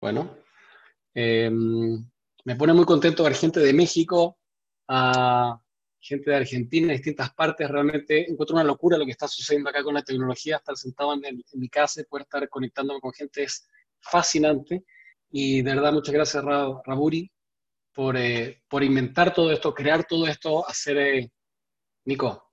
Bueno, 0.00 0.36
eh, 1.14 1.50
me 1.50 2.56
pone 2.56 2.72
muy 2.72 2.84
contento 2.84 3.24
ver 3.24 3.34
gente 3.34 3.60
de 3.60 3.72
México, 3.72 4.38
a 4.88 5.60
gente 5.98 6.30
de 6.30 6.36
Argentina, 6.36 6.92
distintas 6.92 7.34
partes. 7.34 7.68
Realmente 7.68 8.30
encuentro 8.30 8.54
una 8.54 8.64
locura 8.64 8.98
lo 8.98 9.04
que 9.04 9.10
está 9.10 9.26
sucediendo 9.26 9.70
acá 9.70 9.82
con 9.82 9.94
la 9.94 10.02
tecnología. 10.02 10.56
Estar 10.56 10.76
sentado 10.76 11.14
en, 11.14 11.42
mi 11.54 11.68
casa 11.68 12.00
y 12.00 12.04
poder 12.04 12.22
estar 12.22 12.48
conectándome 12.48 13.00
con 13.00 13.12
gente 13.12 13.42
es 13.42 13.68
fascinante. 14.00 14.84
Y 15.30 15.62
de 15.62 15.74
verdad, 15.74 15.92
muchas 15.92 16.14
gracias, 16.14 16.44
Raburi, 16.44 17.30
por, 17.92 18.16
eh, 18.16 18.62
por 18.68 18.84
inventar 18.84 19.34
todo 19.34 19.50
esto, 19.50 19.74
crear 19.74 20.04
todo 20.04 20.26
esto, 20.26 20.66
hacer... 20.68 20.98
Eh, 20.98 21.32
Nico, 22.04 22.52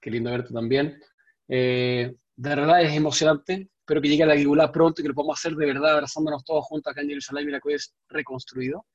qué 0.00 0.10
lindo 0.10 0.30
verte 0.30 0.54
también. 0.54 1.00
Eh, 1.48 2.14
de 2.36 2.48
verdad 2.48 2.82
es 2.82 2.94
emocionante. 2.94 3.71
Espero 3.92 4.00
que 4.00 4.08
llegue 4.08 4.22
a 4.22 4.26
la 4.26 4.36
Guigulá 4.36 4.72
pronto 4.72 5.02
y 5.02 5.04
que 5.04 5.08
lo 5.10 5.14
podamos 5.14 5.38
hacer 5.38 5.54
de 5.54 5.66
verdad, 5.66 5.92
abrazándonos 5.92 6.42
todos 6.46 6.64
juntos 6.64 6.90
acá 6.90 7.02
en 7.02 7.08
Jerusalén 7.08 7.46
y 7.46 7.52
la 7.52 7.60
es 7.66 7.94
reconstruido. 8.08 8.86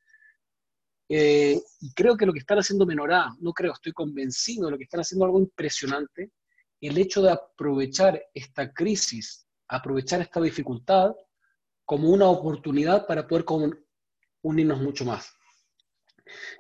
Eh, 1.08 1.62
y 1.81 1.94
creo 1.94 2.17
que 2.17 2.26
lo 2.26 2.34
que 2.34 2.39
están 2.39 2.58
haciendo 2.58 2.84
Menorá, 2.84 3.30
no 3.39 3.53
creo, 3.53 3.73
estoy 3.73 3.91
convencido 3.91 4.66
de 4.66 4.72
lo 4.72 4.77
que 4.80 4.86
están 4.86 5.02
haciendo 5.02 5.25
algo 5.25 5.39
impresionante, 5.39 6.31
el 6.81 6.98
hecho 6.98 7.22
de 7.22 7.30
aprovechar 7.30 8.20
esta 8.34 8.73
crisis, 8.73 9.48
aprovechar 9.67 10.22
esta 10.22 10.41
dificultad 10.41 11.11
como 11.86 12.09
una 12.09 12.25
oportunidad 12.25 13.05
para 13.05 13.27
poder 13.27 13.45
unirnos 14.41 14.81
mucho 14.81 15.05
más. 15.05 15.31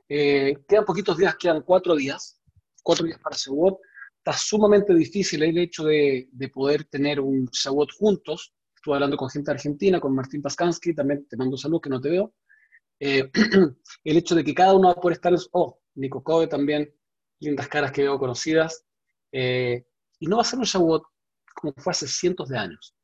Eh, 0.07 0.63
quedan 0.67 0.85
poquitos 0.85 1.17
días, 1.17 1.35
quedan 1.37 1.63
cuatro 1.63 1.95
días, 1.95 2.39
cuatro 2.83 3.03
días 3.03 3.19
para 3.19 3.35
Shavuot. 3.35 3.79
Está 4.27 4.37
sumamente 4.37 4.93
difícil 4.93 5.41
el 5.41 5.57
hecho 5.57 5.85
de, 5.85 6.27
de 6.29 6.49
poder 6.49 6.83
tener 6.83 7.21
un 7.21 7.45
Shavuot 7.45 7.93
juntos. 7.93 8.53
Estuve 8.75 8.95
hablando 8.95 9.15
con 9.15 9.29
gente 9.29 9.51
argentina, 9.51 10.01
con 10.01 10.13
Martín 10.13 10.41
Paskansky, 10.41 10.93
también 10.93 11.25
te 11.29 11.37
mando 11.37 11.55
salud, 11.55 11.79
que 11.79 11.89
no 11.89 12.01
te 12.01 12.09
veo. 12.09 12.33
Eh, 12.99 13.31
el 14.03 14.17
hecho 14.17 14.35
de 14.35 14.43
que 14.43 14.53
cada 14.53 14.73
uno 14.73 14.89
va 14.89 14.95
a 14.95 14.99
poder 14.99 15.15
estar, 15.15 15.33
oh, 15.53 15.79
Nico 15.95 16.21
Kobe 16.21 16.47
también, 16.47 16.93
lindas 17.39 17.69
caras 17.69 17.93
que 17.93 18.01
veo 18.01 18.19
conocidas, 18.19 18.83
eh, 19.31 19.85
y 20.19 20.27
no 20.27 20.35
va 20.35 20.41
a 20.41 20.45
ser 20.45 20.59
un 20.59 20.65
Shavuot 20.65 21.03
como 21.55 21.73
fue 21.77 21.91
hace 21.91 22.09
cientos 22.09 22.49
de 22.49 22.57
años. 22.57 22.97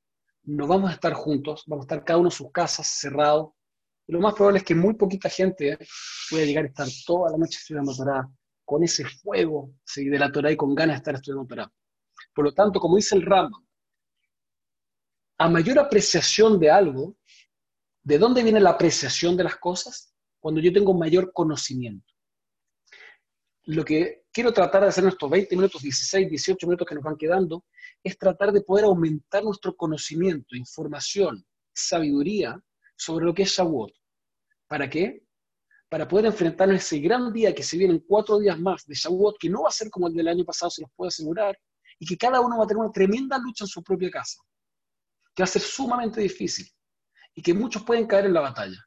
No 0.43 0.67
vamos 0.67 0.89
a 0.89 0.93
estar 0.95 1.13
juntos, 1.13 1.63
vamos 1.67 1.83
a 1.83 1.85
estar 1.85 2.03
cada 2.03 2.19
uno 2.19 2.27
en 2.27 2.35
sus 2.35 2.51
casas, 2.51 2.85
cerrado, 2.85 3.55
y 4.07 4.11
lo 4.11 4.19
más 4.19 4.33
probable 4.33 4.59
es 4.59 4.65
que 4.65 4.75
muy 4.75 4.95
poquita 4.95 5.29
gente 5.29 5.77
pueda 6.29 6.43
llegar 6.43 6.65
a 6.65 6.67
estar 6.67 6.87
toda 7.07 7.31
la 7.31 7.37
noche 7.37 7.59
estudiando 7.61 7.95
Torah, 7.95 8.29
con 8.65 8.83
ese 8.83 9.05
fuego 9.05 9.71
de 9.95 10.19
la 10.19 10.31
Torah 10.31 10.51
y 10.51 10.57
con 10.57 10.73
ganas 10.75 10.95
de 10.95 10.97
estar 10.97 11.15
estudiando 11.15 11.47
Torah. 11.47 11.71
Por 12.33 12.45
lo 12.45 12.53
tanto, 12.53 12.79
como 12.79 12.95
dice 12.95 13.15
el 13.15 13.23
Rama, 13.23 13.63
a 15.37 15.49
mayor 15.49 15.79
apreciación 15.79 16.59
de 16.59 16.69
algo, 16.69 17.17
¿De 18.03 18.17
dónde 18.17 18.43
viene 18.43 18.59
la 18.59 18.71
apreciación 18.71 19.37
de 19.37 19.45
las 19.45 19.55
cosas? 19.55 20.13
Cuando 20.39 20.59
yo 20.59 20.73
tengo 20.73 20.93
mayor 20.93 21.31
conocimiento. 21.31 22.13
Lo 23.65 23.85
que 23.85 24.25
quiero 24.33 24.51
tratar 24.51 24.81
de 24.81 24.89
hacer 24.89 25.05
en 25.05 25.11
estos 25.11 25.29
20 25.29 25.55
minutos, 25.55 25.81
16, 25.81 26.29
18 26.29 26.67
minutos 26.67 26.85
que 26.85 26.95
nos 26.95 27.03
van 27.03 27.15
quedando, 27.15 27.63
es 28.03 28.17
tratar 28.17 28.51
de 28.51 28.61
poder 28.61 28.83
aumentar 28.83 29.41
nuestro 29.41 29.73
conocimiento, 29.73 30.57
información, 30.57 31.45
sabiduría 31.73 32.61
sobre 32.97 33.25
lo 33.25 33.33
que 33.33 33.43
es 33.43 33.51
Shavuot. 33.51 33.93
¿Para 34.67 34.89
qué? 34.89 35.23
Para 35.93 36.07
poder 36.07 36.25
enfrentarnos 36.25 36.73
a 36.73 36.77
ese 36.79 36.97
gran 36.97 37.31
día 37.31 37.53
que 37.53 37.61
se 37.61 37.77
vienen 37.77 38.03
cuatro 38.07 38.39
días 38.39 38.59
más 38.59 38.83
de 38.87 38.95
Shavuot, 38.95 39.37
que 39.37 39.47
no 39.47 39.61
va 39.61 39.69
a 39.69 39.71
ser 39.71 39.91
como 39.91 40.07
el 40.07 40.15
del 40.15 40.27
año 40.27 40.43
pasado, 40.43 40.71
se 40.71 40.81
los 40.81 40.89
puedo 40.95 41.09
asegurar, 41.09 41.55
y 41.99 42.07
que 42.07 42.17
cada 42.17 42.41
uno 42.41 42.57
va 42.57 42.63
a 42.63 42.67
tener 42.67 42.81
una 42.81 42.91
tremenda 42.91 43.37
lucha 43.37 43.65
en 43.65 43.67
su 43.67 43.83
propia 43.83 44.09
casa, 44.09 44.41
que 45.35 45.43
va 45.43 45.45
a 45.45 45.47
ser 45.47 45.61
sumamente 45.61 46.19
difícil 46.19 46.65
y 47.35 47.43
que 47.43 47.53
muchos 47.53 47.83
pueden 47.83 48.07
caer 48.07 48.25
en 48.25 48.33
la 48.33 48.41
batalla. 48.41 48.83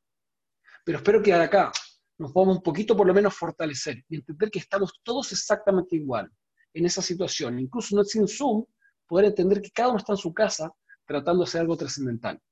Pero 0.84 0.98
espero 0.98 1.22
que 1.22 1.32
de 1.32 1.44
acá 1.44 1.70
nos 2.18 2.32
podamos 2.32 2.56
un 2.56 2.62
poquito 2.64 2.96
por 2.96 3.06
lo 3.06 3.14
menos 3.14 3.36
fortalecer 3.36 4.04
y 4.08 4.16
entender 4.16 4.50
que 4.50 4.58
estamos 4.58 4.92
todos 5.04 5.30
exactamente 5.30 5.94
igual 5.94 6.28
en 6.74 6.86
esa 6.86 7.02
situación. 7.02 7.60
Incluso 7.60 7.94
no 7.94 8.02
sin 8.02 8.26
Zoom, 8.26 8.64
poder 9.06 9.26
entender 9.26 9.62
que 9.62 9.70
cada 9.70 9.90
uno 9.90 9.98
está 9.98 10.14
en 10.14 10.18
su 10.18 10.34
casa 10.34 10.72
tratando 11.06 11.44
de 11.44 11.48
hacer 11.48 11.60
algo 11.60 11.76
trascendental. 11.76 12.42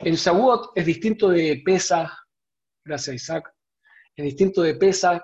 En 0.00 0.16
Shavuot 0.16 0.72
es 0.74 0.84
distinto 0.84 1.28
de 1.28 1.62
Pesach, 1.64 2.10
gracias 2.84 3.16
Isaac, 3.16 3.52
es 4.16 4.24
distinto 4.24 4.62
de 4.62 4.74
Pesach, 4.74 5.22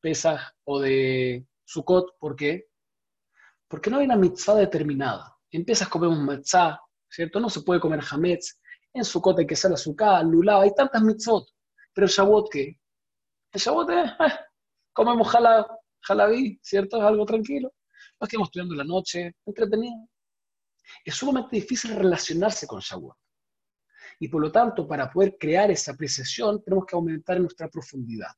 Pesach 0.00 0.40
o 0.64 0.80
de 0.80 1.46
Sukkot, 1.64 2.18
¿por 2.18 2.36
qué? 2.36 2.68
Porque 3.68 3.90
no 3.90 3.98
hay 3.98 4.06
una 4.06 4.16
mitzvah 4.16 4.54
determinada. 4.54 5.36
En 5.50 5.64
Pesach 5.64 5.88
comemos 5.88 6.18
matzah, 6.18 6.80
¿cierto? 7.08 7.40
No 7.40 7.48
se 7.48 7.62
puede 7.62 7.80
comer 7.80 8.00
hametz, 8.10 8.58
en 8.92 9.04
Sukkot 9.04 9.38
hay 9.38 9.46
que 9.46 9.54
hacer 9.54 9.72
azúcar, 9.72 10.24
lulá, 10.24 10.60
hay 10.60 10.74
tantas 10.74 11.02
mitzvot, 11.02 11.48
pero 11.92 12.06
el 12.06 12.12
Shavuot, 12.12 12.50
¿qué? 12.50 12.80
El 13.52 13.60
Shavuot 13.60 13.90
es, 13.90 14.10
eh, 14.10 14.38
comemos 14.92 15.28
jalabí, 16.00 16.58
¿cierto? 16.62 16.98
Es 16.98 17.02
algo 17.04 17.24
tranquilo. 17.24 17.72
Nos 18.20 18.28
quedamos 18.28 18.48
estudiando 18.48 18.74
la 18.74 18.84
noche, 18.84 19.34
entretenido. 19.46 20.08
Es 21.04 21.14
sumamente 21.14 21.56
difícil 21.56 21.94
relacionarse 21.94 22.66
con 22.66 22.80
Shavuot. 22.80 23.16
Y 24.18 24.28
por 24.28 24.42
lo 24.42 24.50
tanto, 24.50 24.86
para 24.86 25.10
poder 25.10 25.36
crear 25.38 25.70
esa 25.70 25.92
apreciación, 25.92 26.62
tenemos 26.62 26.86
que 26.86 26.96
aumentar 26.96 27.40
nuestra 27.40 27.68
profundidad. 27.68 28.32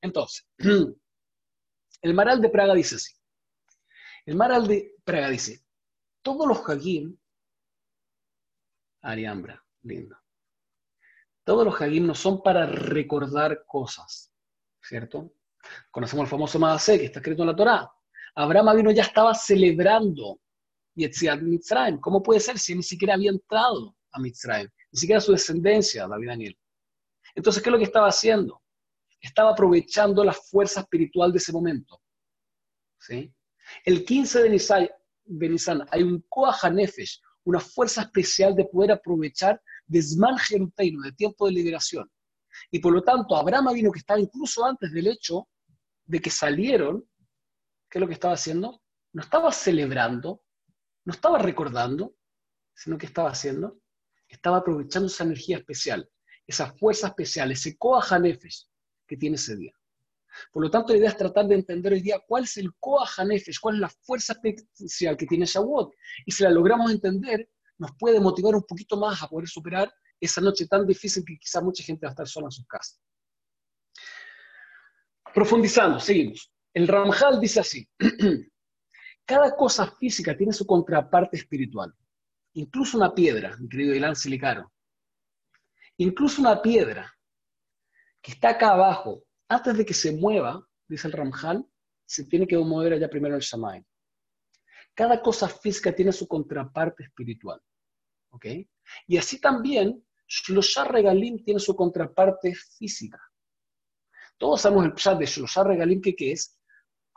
Entonces, 0.00 0.46
el 2.02 2.14
Maral 2.14 2.40
de 2.40 2.48
Praga 2.48 2.74
dice 2.74 2.96
así. 2.96 3.14
El 4.24 4.36
Maral 4.36 4.66
de 4.66 4.94
Praga 5.04 5.28
dice, 5.28 5.64
todos 6.22 6.46
los 6.46 6.68
Hagim 6.68 7.16
Ariambra, 9.02 9.62
lindo. 9.82 10.16
Todos 11.44 11.64
los 11.64 11.80
Hagim 11.80 12.06
no 12.06 12.14
son 12.14 12.42
para 12.42 12.66
recordar 12.66 13.64
cosas, 13.66 14.32
¿cierto? 14.80 15.34
Conocemos 15.90 16.24
el 16.24 16.30
famoso 16.30 16.58
Madase 16.58 16.98
que 16.98 17.06
está 17.06 17.18
escrito 17.18 17.42
en 17.42 17.48
la 17.48 17.56
Torá. 17.56 17.90
Abraham 18.34 18.76
vino 18.76 18.90
ya 18.92 19.02
estaba 19.02 19.34
celebrando 19.34 20.40
Yetziat 20.94 21.40
Mitzrayim. 21.40 22.00
¿Cómo 22.00 22.22
puede 22.22 22.40
ser 22.40 22.58
si 22.58 22.74
ni 22.74 22.82
siquiera 22.82 23.14
había 23.14 23.30
entrado 23.30 23.96
a 24.12 24.20
Mitzrayim? 24.20 24.70
Ni 24.92 24.98
siquiera 24.98 25.20
su 25.20 25.32
descendencia, 25.32 26.06
David 26.06 26.28
Daniel. 26.28 26.58
Entonces, 27.34 27.62
¿qué 27.62 27.70
es 27.70 27.72
lo 27.72 27.78
que 27.78 27.84
estaba 27.84 28.08
haciendo? 28.08 28.62
Estaba 29.20 29.52
aprovechando 29.52 30.22
la 30.22 30.32
fuerza 30.32 30.80
espiritual 30.80 31.32
de 31.32 31.38
ese 31.38 31.52
momento. 31.52 32.00
¿Sí? 32.98 33.34
El 33.84 34.04
15 34.04 34.42
de 34.42 35.48
Nisan, 35.48 35.86
hay 35.90 36.02
un 36.02 36.24
Koach 36.28 36.64
Nefesh, 36.70 37.20
una 37.44 37.58
fuerza 37.58 38.02
especial 38.02 38.54
de 38.54 38.66
poder 38.66 38.92
aprovechar 38.92 39.60
desman 39.86 40.36
Jeruteino, 40.38 41.02
de 41.02 41.12
tiempo 41.12 41.46
de 41.46 41.52
liberación. 41.52 42.10
Y 42.70 42.78
por 42.80 42.92
lo 42.92 43.02
tanto, 43.02 43.34
Abraham 43.34 43.72
vino 43.72 43.90
que 43.90 44.00
estaba 44.00 44.20
incluso 44.20 44.64
antes 44.64 44.92
del 44.92 45.06
hecho 45.06 45.48
de 46.04 46.20
que 46.20 46.30
salieron, 46.30 47.08
¿qué 47.88 47.98
es 47.98 48.00
lo 48.00 48.06
que 48.06 48.14
estaba 48.14 48.34
haciendo? 48.34 48.82
No 49.12 49.22
estaba 49.22 49.50
celebrando, 49.52 50.42
no 51.04 51.12
estaba 51.12 51.38
recordando, 51.38 52.14
sino 52.74 52.98
que 52.98 53.06
estaba 53.06 53.30
haciendo, 53.30 53.81
estaba 54.32 54.58
aprovechando 54.58 55.06
esa 55.06 55.24
energía 55.24 55.58
especial, 55.58 56.08
esa 56.46 56.72
fuerza 56.72 57.08
especial, 57.08 57.52
ese 57.52 57.76
Koach 57.76 58.10
que 59.06 59.16
tiene 59.16 59.36
ese 59.36 59.56
día. 59.56 59.72
Por 60.50 60.62
lo 60.62 60.70
tanto, 60.70 60.92
la 60.92 60.98
idea 60.98 61.10
es 61.10 61.16
tratar 61.16 61.46
de 61.46 61.56
entender 61.56 61.92
hoy 61.92 62.00
día 62.00 62.18
cuál 62.26 62.44
es 62.44 62.56
el 62.56 62.72
Koach 62.80 63.18
HaNefesh, 63.18 63.60
cuál 63.60 63.74
es 63.74 63.80
la 63.82 63.90
fuerza 63.90 64.32
especial 64.32 65.16
que 65.16 65.26
tiene 65.26 65.44
Shavuot. 65.44 65.92
Y 66.24 66.32
si 66.32 66.42
la 66.42 66.50
logramos 66.50 66.90
entender, 66.90 67.48
nos 67.76 67.92
puede 67.98 68.18
motivar 68.18 68.54
un 68.54 68.62
poquito 68.62 68.96
más 68.96 69.22
a 69.22 69.28
poder 69.28 69.46
superar 69.48 69.92
esa 70.18 70.40
noche 70.40 70.66
tan 70.66 70.86
difícil 70.86 71.24
que 71.26 71.36
quizá 71.36 71.60
mucha 71.60 71.84
gente 71.84 72.06
va 72.06 72.10
a 72.10 72.12
estar 72.12 72.26
sola 72.26 72.46
en 72.46 72.52
sus 72.52 72.66
casas. 72.66 73.00
Profundizando, 75.34 76.00
seguimos. 76.00 76.50
El 76.72 76.88
Ramjal 76.88 77.38
dice 77.38 77.60
así, 77.60 77.86
cada 79.26 79.54
cosa 79.54 79.94
física 79.98 80.34
tiene 80.34 80.52
su 80.54 80.64
contraparte 80.64 81.36
espiritual, 81.36 81.94
incluso 82.54 82.96
una 82.96 83.14
piedra, 83.14 83.56
mi 83.58 83.68
querido 83.68 83.94
Ilan 83.94 84.16
Silicaro, 84.16 84.72
incluso 85.96 86.40
una 86.40 86.60
piedra 86.60 87.12
que 88.20 88.32
está 88.32 88.50
acá 88.50 88.70
abajo, 88.70 89.24
antes 89.48 89.76
de 89.76 89.84
que 89.84 89.94
se 89.94 90.12
mueva, 90.12 90.66
dice 90.88 91.08
el 91.08 91.12
Ramjal, 91.12 91.66
se 92.06 92.24
tiene 92.24 92.46
que 92.46 92.56
mover 92.56 92.92
allá 92.92 93.08
primero 93.08 93.34
el 93.34 93.40
Shamay. 93.40 93.84
Cada 94.94 95.22
cosa 95.22 95.48
física 95.48 95.94
tiene 95.94 96.12
su 96.12 96.28
contraparte 96.28 97.04
espiritual. 97.04 97.60
¿Ok? 98.30 98.46
Y 99.06 99.16
así 99.16 99.40
también, 99.40 100.04
Shlosha 100.28 100.84
Regalim 100.84 101.42
tiene 101.44 101.60
su 101.60 101.74
contraparte 101.74 102.54
física. 102.54 103.20
Todos 104.38 104.62
sabemos 104.62 104.86
el 104.86 104.94
pshat 104.94 105.18
de 105.18 105.26
Shlosha 105.26 105.64
Regalim, 105.64 106.00
que 106.00 106.14
¿qué 106.14 106.32
es? 106.32 106.58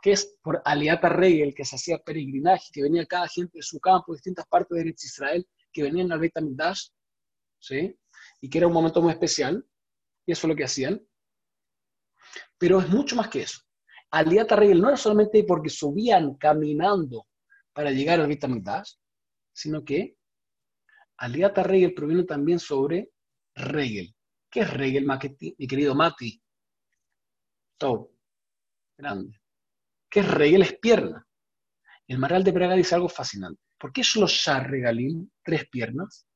Que 0.06 0.12
es 0.12 0.38
por 0.40 0.62
Aliata 0.64 1.08
Regel, 1.08 1.52
que 1.52 1.64
se 1.64 1.74
hacía 1.74 1.98
peregrinaje, 1.98 2.70
que 2.72 2.80
venía 2.80 3.04
cada 3.06 3.26
gente 3.26 3.58
de 3.58 3.62
su 3.64 3.80
campo, 3.80 4.12
de 4.12 4.18
distintas 4.18 4.46
partes 4.46 4.78
de 4.78 4.94
Israel, 4.96 5.44
que 5.72 5.82
venían 5.82 6.12
al 6.12 6.20
Beit 6.20 6.36
HaMikdash, 6.36 6.90
¿sí? 7.58 7.98
Y 8.40 8.48
que 8.48 8.58
era 8.58 8.68
un 8.68 8.72
momento 8.72 9.02
muy 9.02 9.10
especial, 9.10 9.66
y 10.24 10.30
eso 10.30 10.46
es 10.46 10.48
lo 10.48 10.54
que 10.54 10.62
hacían. 10.62 11.04
Pero 12.56 12.78
es 12.78 12.88
mucho 12.88 13.16
más 13.16 13.26
que 13.26 13.42
eso. 13.42 13.62
Aliata 14.12 14.54
Regel 14.54 14.80
no 14.80 14.86
era 14.86 14.96
solamente 14.96 15.42
porque 15.42 15.70
subían 15.70 16.36
caminando 16.36 17.26
para 17.72 17.90
llegar 17.90 18.20
al 18.20 18.28
Vitamigdash, 18.28 18.92
sino 19.52 19.84
que 19.84 20.16
Aliata 21.16 21.64
Regel 21.64 21.94
proviene 21.94 22.22
también 22.22 22.60
sobre 22.60 23.10
regel. 23.56 24.14
¿Qué 24.48 24.60
es 24.60 24.72
regel, 24.72 25.04
mi 25.58 25.66
querido 25.66 25.96
Mati? 25.96 26.40
Todo. 27.76 28.12
Grande. 28.96 29.40
¿Qué 30.10 30.20
es 30.20 30.30
regel? 30.30 30.62
Es 30.62 30.78
pierna. 30.78 31.26
El 32.06 32.18
Maral 32.18 32.44
de 32.44 32.52
Praga 32.52 32.74
dice 32.74 32.94
algo 32.94 33.08
fascinante. 33.08 33.60
¿Por 33.78 33.92
qué 33.92 34.02
Shlosha 34.02 34.60
Regalim? 34.60 35.28
Tres 35.42 35.68
piernas. 35.68 36.26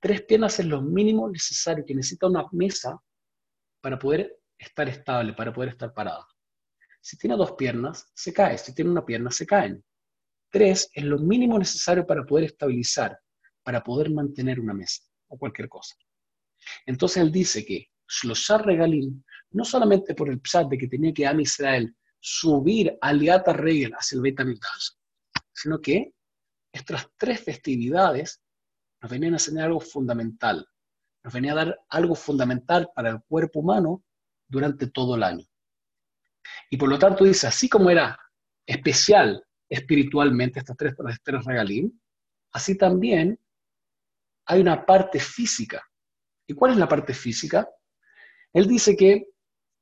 Tres 0.00 0.22
piernas 0.22 0.60
es 0.60 0.66
lo 0.66 0.82
mínimo 0.82 1.28
necesario 1.28 1.84
que 1.84 1.94
necesita 1.94 2.26
una 2.26 2.46
mesa 2.52 2.98
para 3.80 3.98
poder 3.98 4.38
estar 4.58 4.88
estable, 4.88 5.32
para 5.32 5.52
poder 5.52 5.70
estar 5.70 5.92
parada. 5.92 6.26
Si 7.00 7.16
tiene 7.16 7.36
dos 7.36 7.52
piernas, 7.52 8.10
se 8.14 8.32
cae. 8.32 8.58
Si 8.58 8.74
tiene 8.74 8.90
una 8.90 9.04
pierna, 9.04 9.30
se 9.30 9.46
caen. 9.46 9.82
Tres 10.50 10.90
es 10.92 11.04
lo 11.04 11.18
mínimo 11.18 11.58
necesario 11.58 12.06
para 12.06 12.24
poder 12.24 12.44
estabilizar, 12.44 13.18
para 13.62 13.82
poder 13.82 14.10
mantener 14.10 14.60
una 14.60 14.74
mesa 14.74 15.02
o 15.28 15.38
cualquier 15.38 15.68
cosa. 15.68 15.94
Entonces 16.86 17.22
él 17.22 17.32
dice 17.32 17.64
que 17.64 17.88
Shlosha 18.06 18.58
Regalim, 18.58 19.22
no 19.50 19.64
solamente 19.64 20.14
por 20.14 20.28
el 20.30 20.40
psat 20.40 20.68
de 20.68 20.78
que 20.78 20.88
tenía 20.88 21.12
que 21.12 21.26
Am 21.26 21.40
Israel 21.40 21.94
subir 22.20 22.96
al 23.00 23.20
Yata 23.20 23.52
Regel 23.52 23.92
hacia 23.94 24.16
el 24.16 24.22
Beit 24.22 24.40
sino 25.52 25.80
que 25.80 26.12
estas 26.72 27.08
tres 27.16 27.42
festividades 27.42 28.40
nos 29.00 29.10
venían 29.10 29.34
a 29.34 29.36
enseñar 29.36 29.66
algo 29.66 29.80
fundamental, 29.80 30.66
nos 31.24 31.32
venía 31.32 31.52
a 31.52 31.56
dar 31.56 31.80
algo 31.88 32.14
fundamental 32.14 32.90
para 32.94 33.10
el 33.10 33.22
cuerpo 33.28 33.60
humano 33.60 34.04
durante 34.48 34.88
todo 34.88 35.14
el 35.16 35.22
año. 35.22 35.44
Y 36.70 36.76
por 36.76 36.88
lo 36.88 36.98
tanto 36.98 37.24
dice, 37.24 37.46
así 37.46 37.68
como 37.68 37.90
era 37.90 38.18
especial 38.66 39.44
espiritualmente 39.68 40.60
estas 40.60 40.76
tres, 40.76 40.94
tres 41.22 41.44
regalín, 41.44 42.00
así 42.52 42.76
también 42.76 43.38
hay 44.46 44.60
una 44.60 44.84
parte 44.86 45.20
física. 45.20 45.86
¿Y 46.46 46.54
cuál 46.54 46.72
es 46.72 46.78
la 46.78 46.88
parte 46.88 47.12
física? 47.12 47.68
Él 48.52 48.66
dice 48.66 48.96
que 48.96 49.28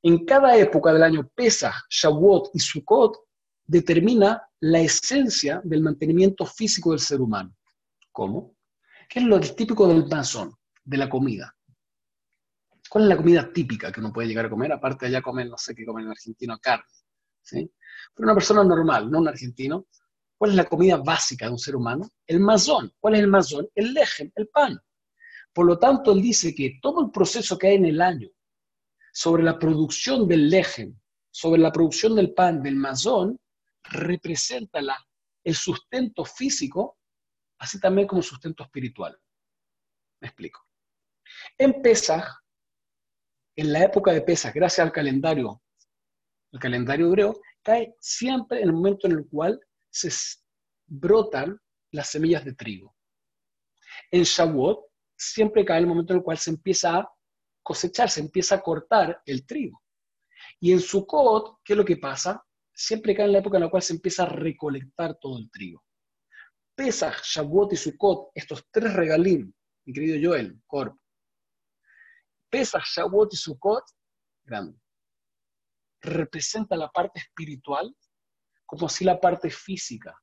en 0.03 0.25
cada 0.25 0.57
época 0.57 0.93
del 0.93 1.03
año 1.03 1.29
Pesach, 1.35 1.75
Shavuot 1.91 2.51
y 2.55 2.61
Sukkot 2.61 3.17
determina 3.65 4.43
la 4.61 4.81
esencia 4.81 5.61
del 5.65 5.83
mantenimiento 5.83 6.47
físico 6.47 6.91
del 6.91 7.01
ser 7.01 7.21
humano. 7.21 7.55
¿Cómo? 8.13 8.57
¿Qué 9.09 9.21
es 9.21 9.27
lo 9.27 9.41
típico 9.41 9.87
del 9.89 10.07
mazón, 10.07 10.55
de 10.85 10.97
la 10.97 11.09
comida? 11.09 11.55
¿Cuál 12.89 13.05
es 13.05 13.09
la 13.09 13.17
comida 13.17 13.53
típica 13.53 13.91
que 13.91 14.01
uno 14.01 14.13
puede 14.13 14.29
llegar 14.29 14.47
a 14.47 14.51
comer? 14.51 14.73
Aparte 14.73 15.07
de 15.07 15.17
allá 15.17 15.23
comer, 15.23 15.49
no 15.49 15.59
sé 15.59 15.75
qué 15.75 15.85
comen 15.85 16.05
en 16.05 16.13
argentino, 16.13 16.59
carne. 16.59 16.85
¿sí? 17.43 17.71
Pero 18.15 18.27
una 18.27 18.35
persona 18.35 18.63
normal, 18.65 19.11
no 19.11 19.19
un 19.19 19.29
argentino, 19.29 19.87
¿cuál 20.39 20.53
es 20.53 20.57
la 20.57 20.65
comida 20.65 20.97
básica 20.97 21.47
de 21.47 21.53
un 21.53 21.59
ser 21.59 21.77
humano? 21.77 22.09
El 22.27 22.41
mazón. 22.41 22.93
¿Cuál 23.01 23.15
es 23.15 23.21
el 23.21 23.29
mazón? 23.29 23.69
El 23.75 23.93
lejem, 23.93 24.31
el 24.35 24.49
pan. 24.49 24.79
Por 25.53 25.67
lo 25.67 25.79
tanto, 25.79 26.13
él 26.13 26.23
dice 26.23 26.55
que 26.55 26.79
todo 26.81 27.05
el 27.05 27.11
proceso 27.11 27.59
que 27.59 27.69
hay 27.69 27.75
en 27.77 27.87
el 27.87 28.01
año 28.01 28.29
sobre 29.17 29.43
la 29.43 29.59
producción 29.59 30.29
del 30.29 30.51
lejem, 30.51 30.95
sobre 31.31 31.59
la 31.59 31.73
producción 31.73 32.15
del 32.15 32.35
pan, 32.35 32.63
del 32.63 32.77
mazón, 32.77 33.41
representa 33.85 34.79
el 35.43 35.55
sustento 35.55 36.23
físico, 36.23 36.99
así 37.59 37.81
también 37.81 38.07
como 38.07 38.21
sustento 38.21 38.63
espiritual. 38.63 39.19
Me 40.21 40.29
explico. 40.29 40.69
En 41.57 41.81
Pesaj, 41.81 42.27
en 43.57 43.73
la 43.73 43.85
época 43.85 44.13
de 44.13 44.21
Pesaj, 44.21 44.53
gracias 44.53 44.85
al 44.87 44.93
calendario, 44.93 45.63
el 46.53 46.61
calendario 46.61 47.07
hebreo, 47.07 47.41
cae 47.63 47.95
siempre 47.99 48.61
en 48.61 48.65
el 48.65 48.75
momento 48.75 49.07
en 49.07 49.15
el 49.15 49.27
cual 49.27 49.59
se 49.89 50.11
brotan 50.85 51.59
las 51.91 52.11
semillas 52.11 52.45
de 52.45 52.53
trigo. 52.53 52.95
En 54.11 54.25
Shavuot 54.25 54.91
siempre 55.17 55.65
cae 55.65 55.79
el 55.79 55.87
momento 55.87 56.13
en 56.13 56.19
el 56.19 56.23
cual 56.23 56.37
se 56.37 56.51
empieza 56.51 56.99
a 56.99 57.16
cosechar, 57.67 58.09
se 58.09 58.21
empieza 58.21 58.55
a 58.55 58.63
cortar 58.63 59.21
el 59.27 59.45
trigo. 59.45 59.83
Y 60.61 60.71
en 60.71 60.81
Sukkot, 60.81 61.59
¿qué 61.65 61.73
es 61.73 61.77
lo 61.77 61.85
que 61.85 61.97
pasa? 61.97 62.47
siempre 62.77 63.15
cae 63.15 63.25
en 63.25 63.33
la 63.33 63.39
época 63.39 63.57
en 63.57 63.65
la 63.65 63.71
cual 63.71 63.83
se 63.83 63.95
empieza 63.95 64.25
a 64.25 64.29
recolectar 64.29 65.19
todo 65.19 65.39
el 65.39 65.51
trigo. 65.51 65.83
Pesach, 66.75 67.23
Shavuot 67.25 67.73
y 67.73 67.77
Sukkot, 67.77 68.33
estos 68.35 68.69
tres 68.71 68.93
regalín, 68.93 69.55
mi 69.87 69.95
querido 69.95 70.19
Joel, 70.23 70.61
Corp. 70.67 70.95
Pesach, 72.51 72.85
Shavuot 72.85 73.33
y 73.33 73.37
Sukkot, 73.37 73.85
grande. 74.45 74.79
Representa 76.03 76.77
la 76.77 76.91
parte 76.91 77.21
espiritual 77.21 77.97
como 78.67 78.91
si 78.91 79.05
la 79.05 79.19
parte 79.19 79.49
física, 79.49 80.15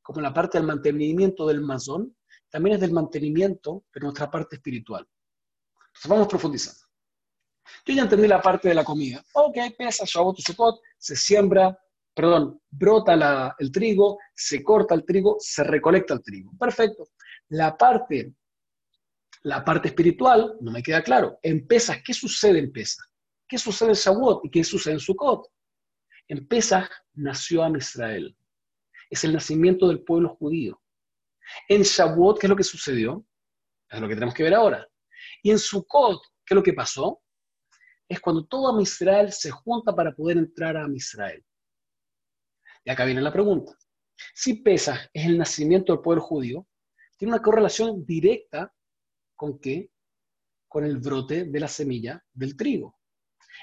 como 0.00 0.22
la 0.22 0.32
parte 0.32 0.56
del 0.56 0.66
mantenimiento 0.66 1.46
del 1.46 1.60
mazón, 1.60 2.16
también 2.48 2.76
es 2.76 2.80
del 2.80 2.92
mantenimiento 2.92 3.84
de 3.92 4.00
nuestra 4.00 4.30
parte 4.30 4.56
espiritual. 4.56 5.06
Vamos 6.04 6.28
profundizando. 6.28 6.80
Yo 7.84 7.94
ya 7.94 8.02
entendí 8.02 8.28
la 8.28 8.40
parte 8.40 8.68
de 8.68 8.74
la 8.74 8.84
comida. 8.84 9.24
Ok, 9.34 9.56
pesa, 9.76 10.04
Shavuot 10.06 10.38
y 10.38 10.42
Sukkot, 10.42 10.80
se 10.96 11.16
siembra, 11.16 11.78
perdón, 12.14 12.60
brota 12.70 13.56
el 13.58 13.72
trigo, 13.72 14.18
se 14.34 14.62
corta 14.62 14.94
el 14.94 15.04
trigo, 15.04 15.36
se 15.38 15.64
recolecta 15.64 16.14
el 16.14 16.22
trigo. 16.22 16.52
Perfecto. 16.58 17.08
La 17.48 17.76
parte, 17.76 18.34
la 19.42 19.64
parte 19.64 19.88
espiritual, 19.88 20.56
no 20.60 20.70
me 20.70 20.82
queda 20.82 21.02
claro. 21.02 21.38
En 21.42 21.66
Pesach, 21.66 22.02
¿qué 22.04 22.12
sucede 22.12 22.58
en 22.58 22.72
Pesach? 22.72 23.06
¿Qué 23.46 23.58
sucede 23.58 23.90
en 23.90 23.94
Shavuot 23.94 24.44
y 24.44 24.50
qué 24.50 24.64
sucede 24.64 24.94
en 24.94 25.00
Sukkot? 25.00 25.46
En 26.28 26.46
Pesach 26.46 26.90
nació 27.14 27.62
Am 27.62 27.76
Israel. 27.76 28.36
Es 29.08 29.24
el 29.24 29.32
nacimiento 29.32 29.88
del 29.88 30.02
pueblo 30.02 30.36
judío. 30.36 30.80
En 31.68 31.82
Shavuot, 31.82 32.38
¿qué 32.38 32.46
es 32.46 32.50
lo 32.50 32.56
que 32.56 32.64
sucedió? 32.64 33.24
Es 33.88 34.00
lo 34.00 34.08
que 34.08 34.14
tenemos 34.14 34.34
que 34.34 34.42
ver 34.42 34.54
ahora. 34.54 34.86
Y 35.42 35.50
en 35.50 35.58
Sukkot, 35.58 36.20
¿qué 36.44 36.54
es 36.54 36.56
lo 36.56 36.62
que 36.62 36.72
pasó? 36.72 37.22
es 38.08 38.20
cuando 38.20 38.46
todo 38.46 38.80
Israel 38.80 39.32
se 39.32 39.50
junta 39.50 39.94
para 39.94 40.14
poder 40.14 40.38
entrar 40.38 40.76
a 40.76 40.86
Israel. 40.94 41.44
Y 42.84 42.90
acá 42.90 43.04
viene 43.04 43.20
la 43.20 43.32
pregunta. 43.32 43.76
Si 44.34 44.54
Pesach 44.54 45.10
es 45.12 45.26
el 45.26 45.36
nacimiento 45.36 45.92
del 45.92 46.02
pueblo 46.02 46.22
judío, 46.22 46.66
tiene 47.16 47.34
una 47.34 47.42
correlación 47.42 48.04
directa 48.06 48.72
con 49.36 49.58
qué? 49.58 49.90
Con 50.66 50.84
el 50.84 50.98
brote 50.98 51.44
de 51.44 51.60
la 51.60 51.68
semilla 51.68 52.24
del 52.32 52.56
trigo. 52.56 52.98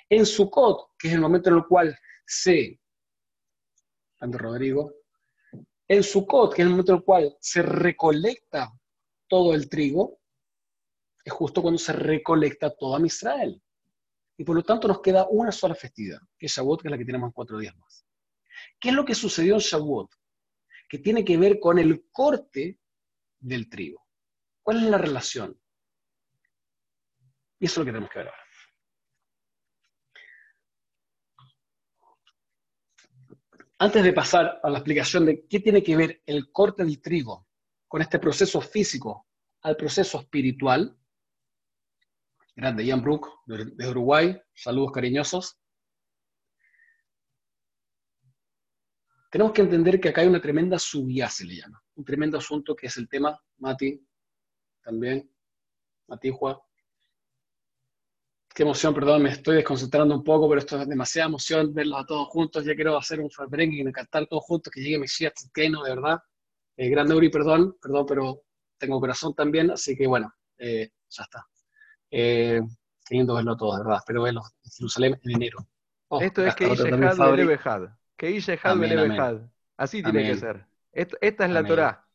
En 0.10 0.25
Sukkot, 0.25 0.92
que 0.98 1.07
es 1.07 1.13
el 1.16 1.22
momento 1.22 1.50
en 1.50 1.56
el 1.57 1.66
cual 1.66 1.98
se, 2.25 2.80
Andrés 4.19 4.42
Rodrigo, 4.42 4.94
en 5.88 6.04
Sukkot, 6.04 6.54
que 6.54 6.62
es 6.62 6.66
el 6.66 6.72
momento 6.72 6.92
en 6.92 6.98
el 7.00 7.04
cual 7.04 7.38
se 7.39 7.62
recolecta 7.62 8.72
todo 9.27 9.54
el 9.54 9.69
trigo, 9.69 10.19
es 11.25 11.33
justo 11.33 11.63
cuando 11.63 11.80
se 11.80 11.92
recolecta 11.92 12.69
todo 12.69 13.03
Israel 13.03 13.60
y 14.38 14.44
por 14.44 14.55
lo 14.55 14.63
tanto 14.63 14.88
nos 14.88 15.01
queda 15.01 15.25
una 15.27 15.51
sola 15.51 15.74
festividad, 15.74 16.20
que 16.38 16.46
es 16.46 16.55
Shavuot, 16.55 16.84
que 16.84 16.88
es 16.88 16.91
la 16.91 16.98
que 16.98 17.05
tenemos 17.05 17.29
en 17.29 17.34
cuatro 17.34 17.58
días 17.58 17.75
más. 17.77 18.05
¿Qué 18.79 18.89
es 18.89 18.96
lo 18.96 19.03
que 19.03 19.15
sucedió 19.15 19.55
en 19.55 19.60
Shavuot? 19.60 20.12
Que 20.88 21.00
tiene 21.00 21.25
que 21.25 21.38
ver 21.38 21.60
con 21.60 21.79
el 21.79 22.05
corte 22.12 22.79
del 23.39 23.67
trigo. 23.70 24.05
¿Cuál 24.62 24.77
es 24.77 24.84
la 24.84 25.00
relación? 25.00 25.60
Y 27.60 27.65
eso 27.65 27.74
es 27.74 27.77
lo 27.79 27.86
que 27.86 27.91
tenemos 27.91 28.10
que 28.12 28.20
ver 28.20 28.27
ahora. 28.27 28.41
Antes 33.79 34.03
de 34.03 34.13
pasar 34.13 34.60
a 34.62 34.70
la 34.70 34.77
explicación 34.77 35.25
de 35.25 35.46
qué 35.48 35.60
tiene 35.60 35.82
que 35.82 35.98
ver 35.98 36.22
el 36.25 36.51
corte 36.51 36.86
del 36.86 37.01
trigo 37.01 37.48
con 37.88 38.01
este 38.01 38.20
proceso 38.20 38.62
físico 38.62 39.27
al 39.62 39.75
proceso 39.75 40.20
espiritual, 40.20 40.98
Grande, 42.55 42.85
Ian 42.85 43.01
Brook, 43.01 43.27
de 43.45 43.89
Uruguay. 43.89 44.41
Saludos 44.53 44.93
cariñosos. 44.93 45.59
Tenemos 49.29 49.51
que 49.51 49.62
entender 49.62 50.00
que 50.00 50.09
acá 50.09 50.21
hay 50.21 50.27
una 50.27 50.39
tremenda 50.39 50.79
subida, 50.79 51.29
se 51.29 51.43
le 51.43 51.57
llama. 51.57 51.83
Un 51.95 52.05
tremendo 52.05 52.38
asunto 52.38 52.74
que 52.74 52.88
es 52.88 52.95
el 52.95 53.09
tema, 53.09 53.38
Mati, 53.57 54.01
también, 54.81 55.29
Mati 56.07 56.29
Juan. 56.29 56.55
Qué 58.53 58.63
emoción, 58.63 58.93
perdón, 58.93 59.24
me 59.24 59.31
estoy 59.31 59.57
desconcentrando 59.57 60.15
un 60.15 60.24
poco, 60.24 60.47
pero 60.47 60.59
esto 60.59 60.81
es 60.81 60.88
demasiada 60.88 61.27
emoción 61.27 61.74
verlos 61.74 62.00
a 62.00 62.05
todos 62.05 62.29
juntos. 62.29 62.63
Ya 62.63 62.74
quiero 62.74 62.97
hacer 62.97 63.19
un 63.19 63.29
farberengue 63.29 63.81
y 63.81 63.91
cantar 63.91 64.27
todos 64.27 64.45
juntos, 64.45 64.71
que 64.71 64.79
llegue 64.79 65.00
Mesías 65.00 65.33
Keno, 65.53 65.83
de 65.83 65.89
verdad. 65.89 66.19
Eh, 66.77 66.88
grande 66.88 67.15
Uri, 67.15 67.27
perdón, 67.27 67.77
perdón, 67.81 68.05
pero 68.05 68.43
tengo 68.77 69.01
corazón 69.01 69.35
también, 69.35 69.71
así 69.71 69.97
que 69.97 70.07
bueno, 70.07 70.33
eh, 70.57 70.91
ya 71.09 71.24
está. 71.24 71.45
Eh, 72.17 72.62
queriendo 73.05 73.36
verlo 73.36 73.57
todo, 73.57 73.74
de 73.74 73.84
verdad. 73.84 73.98
Espero 73.98 74.24
verlo 74.24 74.41
en 74.63 74.72
Jerusalén 74.72 75.19
en 75.22 75.31
enero. 75.31 75.67
Oh, 76.07 76.22
Esto 76.22 76.45
es 76.45 76.55
que 76.55 76.63
Had 76.65 76.77
Belebehad. 77.17 77.89
Que 78.15 78.60
Had 78.63 78.77
Belebehad. 78.77 79.41
Así 79.75 80.01
tiene 80.01 80.24
que 80.24 80.38
ser. 80.38 80.65
esta 80.93 81.45
es 81.45 81.51
la 81.51 81.65
Torah. 81.65 82.07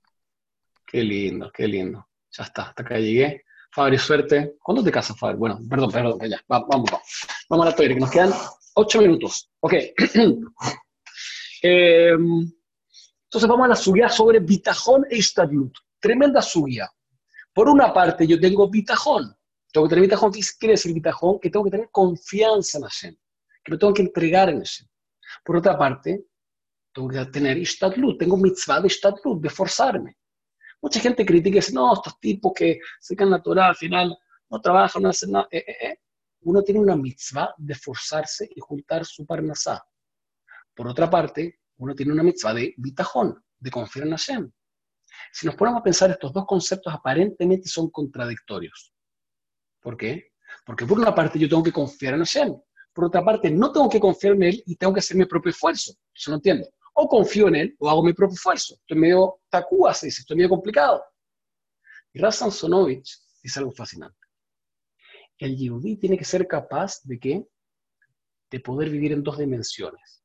Qué 0.87 1.03
lindo, 1.03 1.53
qué 1.53 1.69
lindo. 1.69 2.09
Ya 2.31 2.45
está, 2.45 2.63
hasta 2.71 2.83
acá 2.83 2.99
llegué. 2.99 3.45
Fabri, 3.73 3.99
suerte. 3.99 4.57
¿Cuándo 4.63 4.83
te 4.83 4.91
casas, 4.91 5.19
Fabri? 5.19 5.37
Bueno, 5.37 5.59
perdón, 5.69 5.91
perdón, 5.91 6.19
ya. 6.27 6.41
vamos, 6.49 6.69
vamos. 6.71 6.91
Vamos 7.51 7.67
a 7.67 7.71
la 7.71 7.77
Torah, 7.77 7.89
que 7.89 8.01
nos 8.01 8.11
quedan 8.11 8.33
ocho 8.77 9.03
minutos. 9.03 9.51
Ok. 9.61 9.75
eh, 11.63 12.13
entonces 12.15 13.49
vamos 13.49 13.67
a 13.67 13.69
la 13.69 13.77
subida 13.77 14.09
sobre 14.09 14.41
Bitajón 14.41 15.05
e 15.11 15.19
Istadlut. 15.19 15.77
Tremenda 16.01 16.41
subida. 16.41 16.91
Por 17.53 17.69
una 17.69 17.93
parte, 17.93 18.27
yo 18.27 18.41
tengo 18.41 18.71
Bitajón 18.71 19.37
Tengo 19.73 19.87
que 19.87 19.91
tener 19.91 20.05
bitajón. 20.05 20.33
¿Qué 20.33 20.41
quiere? 20.59 20.75
Que 21.41 21.51
tengo 21.51 21.65
que 21.65 21.71
tener 21.71 21.89
confianza 21.91 22.79
en 22.79 22.85
Hashem, 22.85 23.17
que 23.65 23.73
me 23.73 23.79
tengo 23.79 23.95
que 23.95 24.03
entregar 24.03 24.49
en 24.49 24.59
Hashem. 24.59 24.87
Por 25.45 25.57
otra 25.57 25.79
parte, 25.79 26.27
tengo 26.93 27.09
que 27.09 27.25
tener 27.27 27.57
ishtadlut, 27.57 28.19
tengo 28.19 28.37
mitzvah 28.37 28.81
de 28.81 28.89
ishtadlut, 28.89 29.41
de 29.41 29.49
forzarme. 29.49 30.17
Mucha 30.83 30.99
gente 30.99 31.25
critica 31.25 31.57
y 31.57 31.61
dice, 31.61 31.73
no, 31.73 31.93
estos 31.93 32.19
tipos 32.19 32.53
que 32.55 32.81
se 32.99 33.15
la 33.15 33.43
Torah 33.43 33.69
al 33.69 33.77
final 33.77 34.17
no 34.49 34.61
trabajan, 34.61 35.03
no 35.03 35.11
hacen 35.11 35.33
nada. 35.33 35.47
Eh, 35.51 35.65
eh, 35.67 35.77
eh. 35.89 35.99
Uno 36.43 36.63
tiene 36.63 36.81
una 36.81 36.97
mitzvah 36.97 37.55
de 37.59 37.75
forzarse 37.75 38.49
y 38.55 38.61
juntar 38.61 39.05
su 39.05 39.27
parnasá. 39.27 39.85
Por 40.75 40.89
otra 40.89 41.09
parte, 41.11 41.61
uno 41.77 41.95
tiene 41.95 42.13
una 42.13 42.23
mitzvah 42.23 42.55
de 42.55 42.75
bitajón, 42.79 43.45
de 43.59 43.71
confiar 43.71 44.07
en 44.07 44.13
Hashem. 44.13 44.53
Si 45.33 45.47
nos 45.47 45.55
ponemos 45.55 45.81
a 45.81 45.85
pensar, 45.85 46.11
estos 46.11 46.33
dos 46.33 46.47
conceptos 46.47 46.93
aparentemente 46.93 47.69
son 47.69 47.91
contradictorios. 47.91 48.95
¿Por 49.81 49.97
qué? 49.97 50.33
Porque 50.65 50.87
por 50.87 50.99
una 50.99 51.15
parte 51.15 51.39
yo 51.39 51.49
tengo 51.49 51.63
que 51.63 51.73
confiar 51.73 52.15
en 52.15 52.21
Hashem, 52.21 52.55
por 52.93 53.05
otra 53.05 53.25
parte 53.25 53.51
no 53.51 53.73
tengo 53.73 53.89
que 53.89 54.01
confiar 54.01 54.35
en 54.35 54.43
Él 54.43 54.63
y 54.67 54.77
tengo 54.77 54.93
que 54.93 55.01
hacer 55.01 55.17
mi 55.17 55.25
propio 55.25 55.51
esfuerzo. 55.51 55.95
Yo 56.15 56.31
no 56.31 56.37
entiendo. 56.37 56.69
O 56.95 57.09
confío 57.09 57.49
en 57.49 57.57
Él 57.57 57.77
o 57.79 57.89
hago 57.89 58.03
mi 58.03 58.13
propio 58.13 58.35
esfuerzo. 58.35 58.75
Estoy 58.75 58.99
medio 58.99 59.41
tacúa, 59.49 59.95
se 59.95 60.07
dice, 60.07 60.23
estoy 60.23 60.37
medio 60.37 60.51
complicado. 60.51 61.03
Y 62.13 62.19
Razan 62.19 62.51
Sonovich 62.51 63.19
dice 63.43 63.61
algo 63.61 63.73
fascinante. 63.73 64.19
El 65.39 65.57
yehudí 65.57 65.97
tiene 65.97 66.19
que 66.19 66.25
ser 66.25 66.47
capaz 66.47 67.01
de 67.05 67.19
qué? 67.19 67.47
De 68.51 68.61
poder 68.61 68.91
vivir 68.91 69.13
en 69.13 69.23
dos 69.23 69.39
dimensiones. 69.39 70.23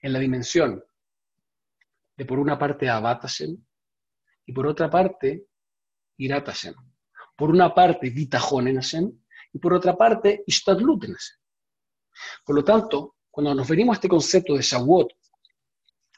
En 0.00 0.12
la 0.12 0.18
dimensión 0.18 0.84
de 2.16 2.24
por 2.24 2.38
una 2.40 2.58
parte 2.58 2.88
Abat 2.88 3.24
y 4.44 4.52
por 4.52 4.66
otra 4.66 4.90
parte 4.90 5.46
Irat 6.16 6.48
Por 7.38 7.50
una 7.50 7.72
parte 7.72 8.10
Bitajón 8.10 8.68
y 9.52 9.58
por 9.60 9.72
otra 9.72 9.96
parte 9.96 10.42
Ishtadlut. 10.44 11.06
Por 12.44 12.56
lo 12.56 12.64
tanto, 12.64 13.14
cuando 13.30 13.54
nos 13.54 13.68
venimos 13.68 13.94
a 13.94 13.98
este 13.98 14.08
concepto 14.08 14.54
de 14.54 14.62
Shavuot 14.62 15.12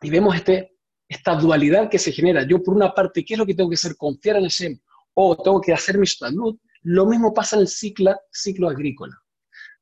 y 0.00 0.08
vemos 0.08 0.34
este, 0.34 0.78
esta 1.06 1.34
dualidad 1.34 1.90
que 1.90 1.98
se 1.98 2.10
genera, 2.10 2.46
yo 2.48 2.62
por 2.62 2.74
una 2.74 2.94
parte, 2.94 3.22
¿qué 3.22 3.34
es 3.34 3.38
lo 3.38 3.44
que 3.44 3.54
tengo 3.54 3.68
que 3.68 3.74
hacer? 3.74 3.98
Confiar 3.98 4.36
en 4.36 4.44
Hashem 4.44 4.80
o 5.12 5.36
tengo 5.36 5.60
que 5.60 5.74
hacer 5.74 5.98
mi 5.98 6.04
Ishtadlut, 6.04 6.58
lo 6.84 7.04
mismo 7.04 7.34
pasa 7.34 7.56
en 7.56 7.62
el 7.62 7.68
ciclo, 7.68 8.16
ciclo 8.32 8.70
agrícola. 8.70 9.14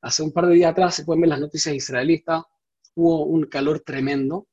Hace 0.01 0.25
un 0.25 0.33
par 0.33 0.47
de 0.49 0.55
días 0.55 0.73
atrás, 0.73 0.97
se 0.97 1.05
pueden 1.05 1.21
ver 1.21 1.31
las 1.31 1.41
noticias 1.41 1.73
israelitas, 1.73 2.43
hubo 2.97 3.27
un 3.27 3.45
calor 3.45 3.79
tremendo, 3.81 4.49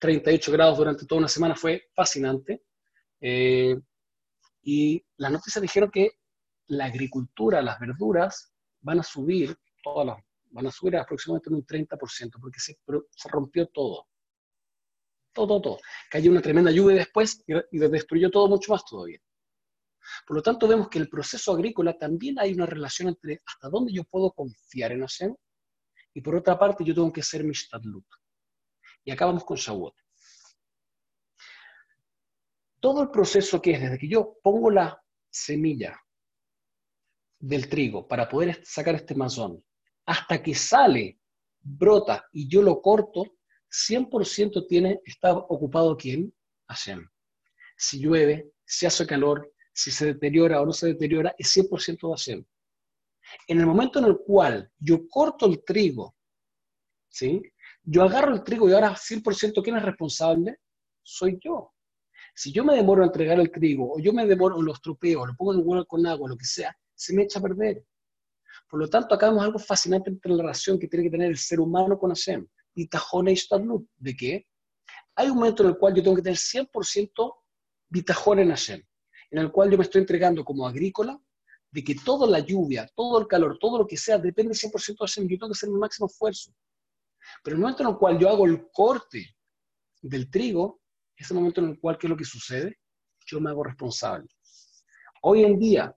38 0.00 0.50
grados 0.50 0.76
durante 0.76 1.06
toda 1.06 1.20
una 1.20 1.28
semana, 1.28 1.54
fue 1.54 1.84
fascinante. 1.94 2.64
Eh, 3.20 3.78
y 4.62 5.04
las 5.16 5.32
noticias 5.32 5.62
dijeron 5.62 5.90
que 5.90 6.12
la 6.66 6.86
agricultura, 6.86 7.62
las 7.62 7.78
verduras, 7.80 8.52
van 8.80 9.00
a 9.00 9.02
subir, 9.02 9.56
todas 9.82 10.06
las, 10.06 10.16
van 10.50 10.66
a 10.66 10.70
subir 10.70 10.96
aproximadamente 10.96 11.50
un 11.50 11.66
30%, 11.66 12.40
porque 12.40 12.60
se, 12.60 12.78
rompió 13.28 13.66
todo. 13.68 14.06
Todo, 15.32 15.60
todo. 15.60 15.78
Cayó 16.10 16.30
una 16.30 16.42
tremenda 16.42 16.70
lluvia 16.70 16.96
después 16.96 17.42
y, 17.46 17.54
y 17.54 17.78
destruyó 17.78 18.30
todo 18.30 18.48
mucho 18.48 18.72
más 18.72 18.84
todavía. 18.84 19.18
Por 20.26 20.36
lo 20.36 20.42
tanto, 20.42 20.66
vemos 20.66 20.88
que 20.88 20.98
el 20.98 21.08
proceso 21.08 21.52
agrícola 21.52 21.96
también 21.96 22.38
hay 22.38 22.52
una 22.52 22.66
relación 22.66 23.08
entre 23.08 23.40
hasta 23.44 23.68
dónde 23.68 23.92
yo 23.92 24.04
puedo 24.04 24.32
confiar 24.32 24.92
en 24.92 25.00
Hashem 25.00 25.34
y 26.14 26.20
por 26.20 26.34
otra 26.34 26.58
parte 26.58 26.84
yo 26.84 26.94
tengo 26.94 27.12
que 27.12 27.22
ser 27.22 27.44
mi 27.44 27.52
shtadlut. 27.52 28.06
Y 29.04 29.10
acá 29.10 29.26
vamos 29.26 29.44
con 29.44 29.56
Shavuot. 29.56 29.94
Todo 32.80 33.02
el 33.02 33.10
proceso 33.10 33.60
que 33.60 33.72
es 33.72 33.80
desde 33.80 33.98
que 33.98 34.08
yo 34.08 34.38
pongo 34.42 34.70
la 34.70 35.02
semilla 35.30 36.00
del 37.38 37.68
trigo 37.68 38.06
para 38.08 38.28
poder 38.28 38.60
sacar 38.64 38.94
este 38.94 39.14
mazón, 39.14 39.64
hasta 40.06 40.42
que 40.42 40.54
sale, 40.54 41.20
brota 41.60 42.26
y 42.32 42.48
yo 42.48 42.62
lo 42.62 42.80
corto, 42.80 43.36
100% 43.70 44.66
tiene, 44.66 45.00
está 45.04 45.32
ocupado 45.32 45.96
quién? 45.96 46.34
Hashem. 46.68 47.08
Si 47.76 48.00
llueve, 48.00 48.52
si 48.64 48.86
hace 48.86 49.06
calor, 49.06 49.52
si 49.72 49.90
se 49.90 50.06
deteriora 50.06 50.60
o 50.60 50.66
no 50.66 50.72
se 50.72 50.88
deteriora, 50.88 51.34
es 51.38 51.56
100% 51.56 52.00
de 52.00 52.08
Hashem. 52.08 52.44
En 53.46 53.60
el 53.60 53.66
momento 53.66 53.98
en 53.98 54.06
el 54.06 54.18
cual 54.18 54.70
yo 54.78 55.06
corto 55.08 55.46
el 55.46 55.62
trigo, 55.64 56.16
¿sí? 57.08 57.40
Yo 57.82 58.02
agarro 58.02 58.34
el 58.34 58.42
trigo 58.42 58.68
y 58.68 58.72
ahora 58.72 58.94
100% 58.94 59.62
¿quién 59.62 59.76
es 59.76 59.82
responsable? 59.82 60.58
Soy 61.02 61.38
yo. 61.42 61.72
Si 62.40 62.52
yo 62.52 62.64
me 62.64 62.74
demoro 62.74 63.02
a 63.02 63.04
entregar 63.04 63.38
el 63.38 63.50
trigo, 63.50 63.92
o 63.92 63.98
yo 63.98 64.14
me 64.14 64.24
demoro, 64.24 64.56
o 64.56 64.62
lo 64.62 64.72
estropeo, 64.72 65.20
o 65.20 65.26
lo 65.26 65.34
pongo 65.36 65.52
en 65.52 65.60
huevo 65.62 65.84
con 65.84 66.06
agua, 66.06 66.26
lo 66.26 66.38
que 66.38 66.46
sea, 66.46 66.74
se 66.94 67.14
me 67.14 67.24
echa 67.24 67.38
a 67.38 67.42
perder. 67.42 67.84
Por 68.66 68.80
lo 68.80 68.88
tanto, 68.88 69.14
acá 69.14 69.28
vemos 69.28 69.44
algo 69.44 69.58
fascinante 69.58 70.08
entre 70.08 70.32
la 70.32 70.44
relación 70.44 70.78
que 70.78 70.88
tiene 70.88 71.04
que 71.04 71.10
tener 71.10 71.28
el 71.28 71.36
ser 71.36 71.60
humano 71.60 71.98
con 71.98 72.08
Hashem. 72.08 72.48
Y 72.74 72.86
tajone 72.86 73.32
y 73.34 73.38
¿De 73.98 74.16
qué? 74.16 74.46
Hay 75.16 75.28
un 75.28 75.36
momento 75.36 75.64
en 75.64 75.68
el 75.68 75.76
cual 75.76 75.94
yo 75.94 76.02
tengo 76.02 76.16
que 76.16 76.22
tener 76.22 76.38
100% 76.38 77.34
bitajón 77.90 78.38
en 78.38 78.48
Hashem, 78.48 78.82
en 79.32 79.38
el 79.38 79.52
cual 79.52 79.70
yo 79.70 79.76
me 79.76 79.84
estoy 79.84 80.00
entregando 80.00 80.42
como 80.42 80.66
agrícola, 80.66 81.20
de 81.70 81.84
que 81.84 81.94
toda 81.94 82.26
la 82.26 82.38
lluvia, 82.38 82.88
todo 82.96 83.20
el 83.20 83.26
calor, 83.26 83.58
todo 83.60 83.76
lo 83.76 83.86
que 83.86 83.98
sea, 83.98 84.16
depende 84.16 84.54
100% 84.54 84.86
de 84.86 84.94
Hashem. 84.98 85.28
Yo 85.28 85.36
tengo 85.36 85.48
que 85.48 85.58
hacer 85.58 85.68
mi 85.68 85.78
máximo 85.78 86.06
esfuerzo. 86.06 86.54
Pero 87.44 87.56
el 87.56 87.60
momento 87.60 87.82
en 87.82 87.90
el 87.90 87.98
cual 87.98 88.18
yo 88.18 88.30
hago 88.30 88.46
el 88.46 88.70
corte 88.72 89.26
del 90.00 90.30
trigo, 90.30 90.79
es 91.22 91.30
el 91.30 91.36
momento 91.36 91.60
en 91.60 91.70
el 91.70 91.78
cual, 91.78 91.98
¿qué 91.98 92.06
es 92.06 92.10
lo 92.10 92.16
que 92.16 92.24
sucede? 92.24 92.78
Yo 93.26 93.40
me 93.40 93.50
hago 93.50 93.62
responsable. 93.62 94.28
Hoy 95.22 95.44
en 95.44 95.58
día, 95.58 95.94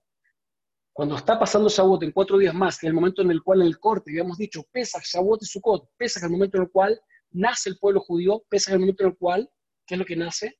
cuando 0.91 1.15
está 1.15 1.39
pasando 1.39 1.69
Shavuot 1.69 2.03
en 2.03 2.11
cuatro 2.11 2.37
días 2.37 2.53
más, 2.53 2.77
que 2.77 2.87
es 2.87 2.89
el 2.89 2.93
momento 2.93 3.21
en 3.21 3.31
el 3.31 3.41
cual 3.41 3.61
el 3.61 3.79
corte, 3.79 4.11
habíamos 4.11 4.37
dicho, 4.37 4.63
pesa 4.71 4.99
Shavuot 5.01 5.41
y 5.41 5.45
Sukkot, 5.45 5.89
pesa 5.97 6.25
el 6.25 6.31
momento 6.31 6.57
en 6.57 6.63
el 6.63 6.69
cual 6.69 6.99
nace 7.31 7.69
el 7.69 7.77
pueblo 7.79 8.01
judío, 8.01 8.43
pesa 8.49 8.73
el 8.73 8.79
momento 8.79 9.03
en 9.03 9.09
el 9.11 9.17
cual, 9.17 9.49
¿qué 9.87 9.95
es 9.95 9.99
lo 9.99 10.05
que 10.05 10.15
nace? 10.15 10.59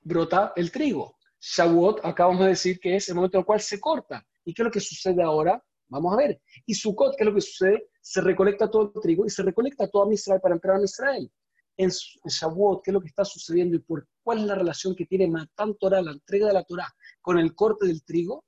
Brota 0.00 0.52
el 0.54 0.70
trigo. 0.70 1.18
Shavuot, 1.40 2.04
acabamos 2.04 2.42
de 2.42 2.48
decir 2.50 2.78
que 2.80 2.96
es 2.96 3.08
el 3.08 3.16
momento 3.16 3.38
en 3.38 3.40
el 3.40 3.46
cual 3.46 3.60
se 3.60 3.80
corta. 3.80 4.24
¿Y 4.44 4.54
qué 4.54 4.62
es 4.62 4.64
lo 4.64 4.70
que 4.70 4.80
sucede 4.80 5.22
ahora? 5.22 5.62
Vamos 5.88 6.14
a 6.14 6.16
ver. 6.16 6.40
Y 6.64 6.74
Sukkot, 6.74 7.16
¿qué 7.16 7.24
es 7.24 7.28
lo 7.28 7.34
que 7.34 7.40
sucede? 7.40 7.88
Se 8.00 8.20
recolecta 8.20 8.70
todo 8.70 8.92
el 8.94 9.02
trigo 9.02 9.26
y 9.26 9.30
se 9.30 9.42
recolecta 9.42 9.88
toda 9.88 10.12
Israel 10.14 10.40
para 10.40 10.54
entrar 10.54 10.76
a 10.76 10.84
Israel. 10.84 11.30
En, 11.78 11.90
Shavuot, 11.90 12.82
¿qué 12.82 12.90
es 12.90 12.92
lo 12.92 13.00
que 13.00 13.06
está 13.06 13.24
sucediendo 13.24 13.76
y 13.76 13.78
por 13.78 14.06
cuál 14.22 14.38
es 14.38 14.44
la 14.44 14.56
relación 14.56 14.94
que 14.94 15.06
tiene 15.06 15.28
Matan 15.28 15.76
Torah, 15.78 16.02
la 16.02 16.12
entrega 16.12 16.48
de 16.48 16.52
la 16.52 16.64
Torah, 16.64 16.92
con 17.22 17.38
el 17.38 17.54
corte 17.54 17.86
del 17.86 18.04
trigo? 18.04 18.44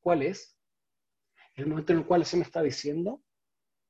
¿Cuál 0.00 0.22
es? 0.22 0.54
El 1.54 1.66
momento 1.66 1.92
en 1.92 2.00
el 2.00 2.06
cual 2.06 2.24
se 2.24 2.36
me 2.36 2.44
está 2.44 2.62
diciendo, 2.62 3.22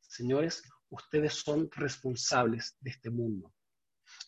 señores, 0.01 0.63
ustedes 0.91 1.35
son 1.35 1.69
responsables 1.73 2.77
de 2.81 2.91
este 2.91 3.11
mundo. 3.11 3.53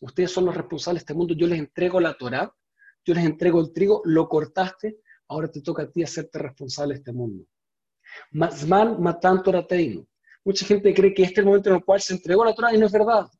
Ustedes 0.01 0.31
son 0.31 0.45
los 0.45 0.57
responsables 0.57 1.01
de 1.01 1.05
este 1.05 1.15
mundo. 1.15 1.35
Yo 1.35 1.47
les 1.47 1.59
entrego 1.59 2.01
la 2.01 2.15
Torah, 2.15 2.53
yo 3.05 3.15
les 3.15 3.25
entrego 3.25 3.61
el 3.61 3.73
trigo, 3.73 4.03
lo 4.05 4.29
cortaste, 4.29 4.99
ahora 5.29 5.51
te 5.51 5.63
toca 5.63 5.85
a 5.85 5.91
ti 5.91 6.03
hacerte 6.03 6.39
responsable 6.39 6.95
de 6.95 6.99
este 6.99 7.13
mundo. 7.13 7.47
Mazman 8.33 9.43
Torateinu. 9.43 10.07
Mucha 10.45 10.67
gente 10.67 10.93
cree 10.93 11.15
que 11.15 11.23
este 11.23 11.35
es 11.35 11.39
el 11.39 11.45
momento 11.47 11.71
en 11.71 11.77
el 11.77 11.85
cual 11.85 12.01
se 12.01 12.15
entregó 12.15 12.45
la 12.45 12.55
Torah 12.55 12.75
y 12.75 12.79
no 12.79 12.87
es 12.87 12.93
verdad. 12.93 13.31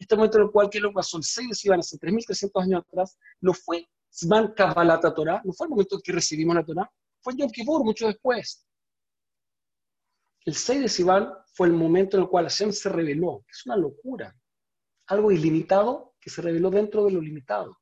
Este 0.00 0.16
momento 0.16 0.38
en 0.38 0.44
el 0.44 0.50
cual, 0.50 0.68
¿qué 0.68 0.80
lo 0.80 0.92
pasó? 0.92 1.18
El 1.18 1.22
6 1.22 1.48
de 1.50 1.54
Sivan, 1.54 1.78
hace 1.78 1.96
3.300 1.96 2.62
años 2.64 2.82
atrás, 2.88 3.16
no 3.40 3.54
fue 3.54 3.88
Zman 4.10 4.52
Kabbalata 4.54 5.14
Torah, 5.14 5.40
no 5.44 5.52
fue 5.52 5.66
el 5.66 5.70
momento 5.70 5.94
en 5.94 6.02
que 6.02 6.10
recibimos 6.10 6.56
la 6.56 6.64
Torah, 6.64 6.90
fue 7.20 7.36
Yom 7.36 7.50
Kippur, 7.50 7.84
mucho 7.84 8.08
después. 8.08 8.66
El 10.44 10.54
6 10.56 10.80
de 10.80 10.88
Sivan 10.88 11.32
fue 11.52 11.68
el 11.68 11.74
momento 11.74 12.16
en 12.16 12.24
el 12.24 12.28
cual 12.28 12.46
Hashem 12.46 12.72
se 12.72 12.88
reveló. 12.88 13.44
Es 13.48 13.64
una 13.66 13.76
locura. 13.76 14.34
Algo 15.06 15.30
ilimitado 15.30 16.16
que 16.18 16.30
se 16.30 16.42
reveló 16.42 16.70
dentro 16.70 17.04
de 17.04 17.12
lo 17.12 17.20
limitado. 17.20 17.78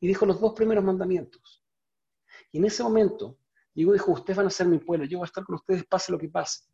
Y 0.00 0.08
dijo 0.08 0.26
los 0.26 0.38
dos 0.40 0.52
primeros 0.52 0.84
mandamientos. 0.84 1.64
Y 2.50 2.58
en 2.58 2.64
ese 2.66 2.82
momento, 2.82 3.38
Llegó 3.74 3.92
y 3.92 3.98
dijo, 3.98 4.12
ustedes 4.12 4.36
van 4.36 4.46
a 4.46 4.50
ser 4.50 4.68
mi 4.68 4.78
pueblo, 4.78 5.04
yo 5.04 5.18
voy 5.18 5.24
a 5.24 5.26
estar 5.26 5.44
con 5.44 5.56
ustedes 5.56 5.84
pase 5.84 6.12
lo 6.12 6.18
que 6.18 6.28
pase. 6.28 6.64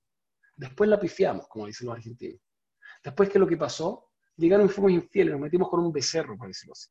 Después 0.54 0.88
la 0.88 1.00
pifiamos, 1.00 1.48
como 1.48 1.66
dicen 1.66 1.86
los 1.86 1.96
argentinos. 1.96 2.40
Después, 3.02 3.30
¿qué 3.30 3.38
es 3.38 3.40
lo 3.40 3.46
que 3.46 3.56
pasó? 3.56 4.09
Llegaron 4.40 4.64
y 4.64 4.68
fuimos 4.70 4.92
infieles, 4.92 5.32
nos 5.32 5.42
metimos 5.42 5.68
con 5.68 5.80
un 5.80 5.92
becerro, 5.92 6.34
por 6.34 6.48
decirlo 6.48 6.72
así. 6.72 6.88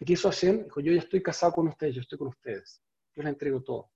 ¿Y 0.00 0.04
qué 0.04 0.14
hizo 0.14 0.28
Hashem? 0.28 0.64
Dijo, 0.64 0.80
yo 0.80 0.92
ya 0.92 0.98
estoy 0.98 1.22
casado 1.22 1.52
con 1.52 1.68
ustedes, 1.68 1.94
yo 1.94 2.00
estoy 2.00 2.18
con 2.18 2.26
ustedes. 2.26 2.82
Yo 3.14 3.22
les 3.22 3.32
entrego 3.32 3.62
todo. 3.62 3.92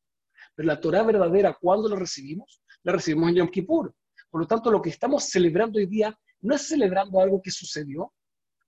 Pero 0.54 0.68
la 0.68 0.80
Torah 0.80 1.02
verdadera, 1.02 1.58
¿cuándo 1.60 1.88
la 1.88 1.96
recibimos? 1.96 2.62
La 2.84 2.92
recibimos 2.92 3.30
en 3.30 3.34
Yom 3.34 3.48
Kippur. 3.48 3.92
Por 4.30 4.40
lo 4.40 4.46
tanto, 4.46 4.70
lo 4.70 4.80
que 4.80 4.90
estamos 4.90 5.25
celebrando 5.25 5.80
hoy 5.80 5.86
día 5.86 6.16
no 6.42 6.54
es 6.54 6.68
celebrando 6.68 7.18
algo 7.18 7.42
que 7.42 7.50
sucedió. 7.50 8.12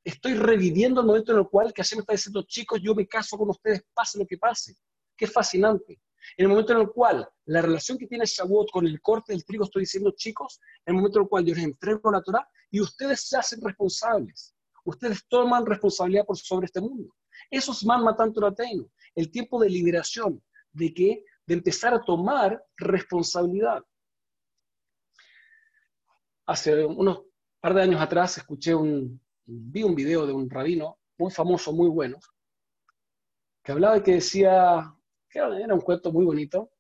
Estoy 0.03 0.35
reviviendo 0.35 1.01
el 1.01 1.07
momento 1.07 1.31
en 1.31 1.39
el 1.39 1.47
cual 1.47 1.73
que 1.73 1.83
Hashem 1.83 2.01
está 2.01 2.15
diciendo, 2.15 2.43
chicos, 2.43 2.81
yo 2.83 2.93
me 2.93 3.07
caso 3.07 3.39
con 3.39 3.51
ustedes, 3.51 3.85
pase 3.95 4.19
lo 4.19 4.27
que 4.27 4.37
pase. 4.37 4.75
Qué 5.17 5.29
fascinante. 5.29 6.01
En 6.37 6.45
el 6.45 6.49
momento 6.49 6.73
en 6.73 6.81
el 6.81 6.91
cual 6.91 7.29
la 7.47 7.63
relación 7.63 7.99
que 7.99 8.07
tiene 8.07 8.25
Shavuot 8.27 8.71
con 8.71 8.87
el 8.87 9.01
corte 9.01 9.33
del 9.33 9.45
trigo, 9.45 9.65
estoy 9.65 9.83
diciendo, 9.83 10.13
chicos, 10.17 10.61
en 10.87 10.95
el 10.95 10.97
momento 10.97 11.19
en 11.19 11.23
el 11.25 11.29
cual 11.29 11.45
yo 11.45 11.55
les 11.55 11.65
entrego 11.65 12.11
la 12.11 12.23
Torah 12.23 12.49
y 12.71 12.81
ustedes 12.81 13.29
se 13.29 13.37
hacen 13.37 13.61
responsables. 13.63 14.55
Ustedes 14.85 15.27
toman 15.29 15.67
responsabilidad 15.67 16.25
por 16.25 16.37
sobre 16.37 16.67
este 16.67 16.81
mundo. 16.81 17.15
Eso 17.51 17.73
es 17.73 17.85
man 17.85 18.03
matando 18.03 18.55
En 18.59 18.89
el 19.15 19.31
tiempo 19.31 19.61
de 19.61 19.71
liberación, 19.71 20.43
de 20.73 20.93
que 20.95 21.25
de 21.47 21.55
empezar 21.55 21.95
a 21.95 22.03
tomar 22.03 22.63
responsabilidad. 22.77 23.83
Hace 26.47 26.85
unos 26.85 27.23
par 27.61 27.75
de 27.75 27.83
años 27.83 28.01
atrás 28.01 28.39
escuché 28.39 28.75
un, 28.75 29.21
vi 29.45 29.83
un 29.83 29.95
video 29.95 30.27
de 30.27 30.33
un 30.33 30.49
rabino 30.49 30.99
muy 31.19 31.31
famoso, 31.31 31.73
muy 31.73 31.89
bueno, 31.89 32.19
que 33.63 33.73
hablaba 33.73 33.97
y 33.99 34.03
que 34.03 34.13
decía, 34.13 34.95
era 35.39 35.75
un 35.75 35.81
cuento 35.81 36.13
muy 36.13 36.25
bonito, 36.25 36.71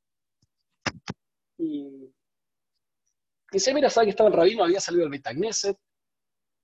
y 1.57 2.12
dice, 3.50 3.75
mira, 3.75 3.91
sabe 3.91 4.07
que 4.07 4.11
estaba 4.11 4.29
el 4.29 4.37
rabino, 4.37 4.65
había 4.65 4.81
salido 4.81 5.03
del 5.03 5.11
Betagneset, 5.11 5.79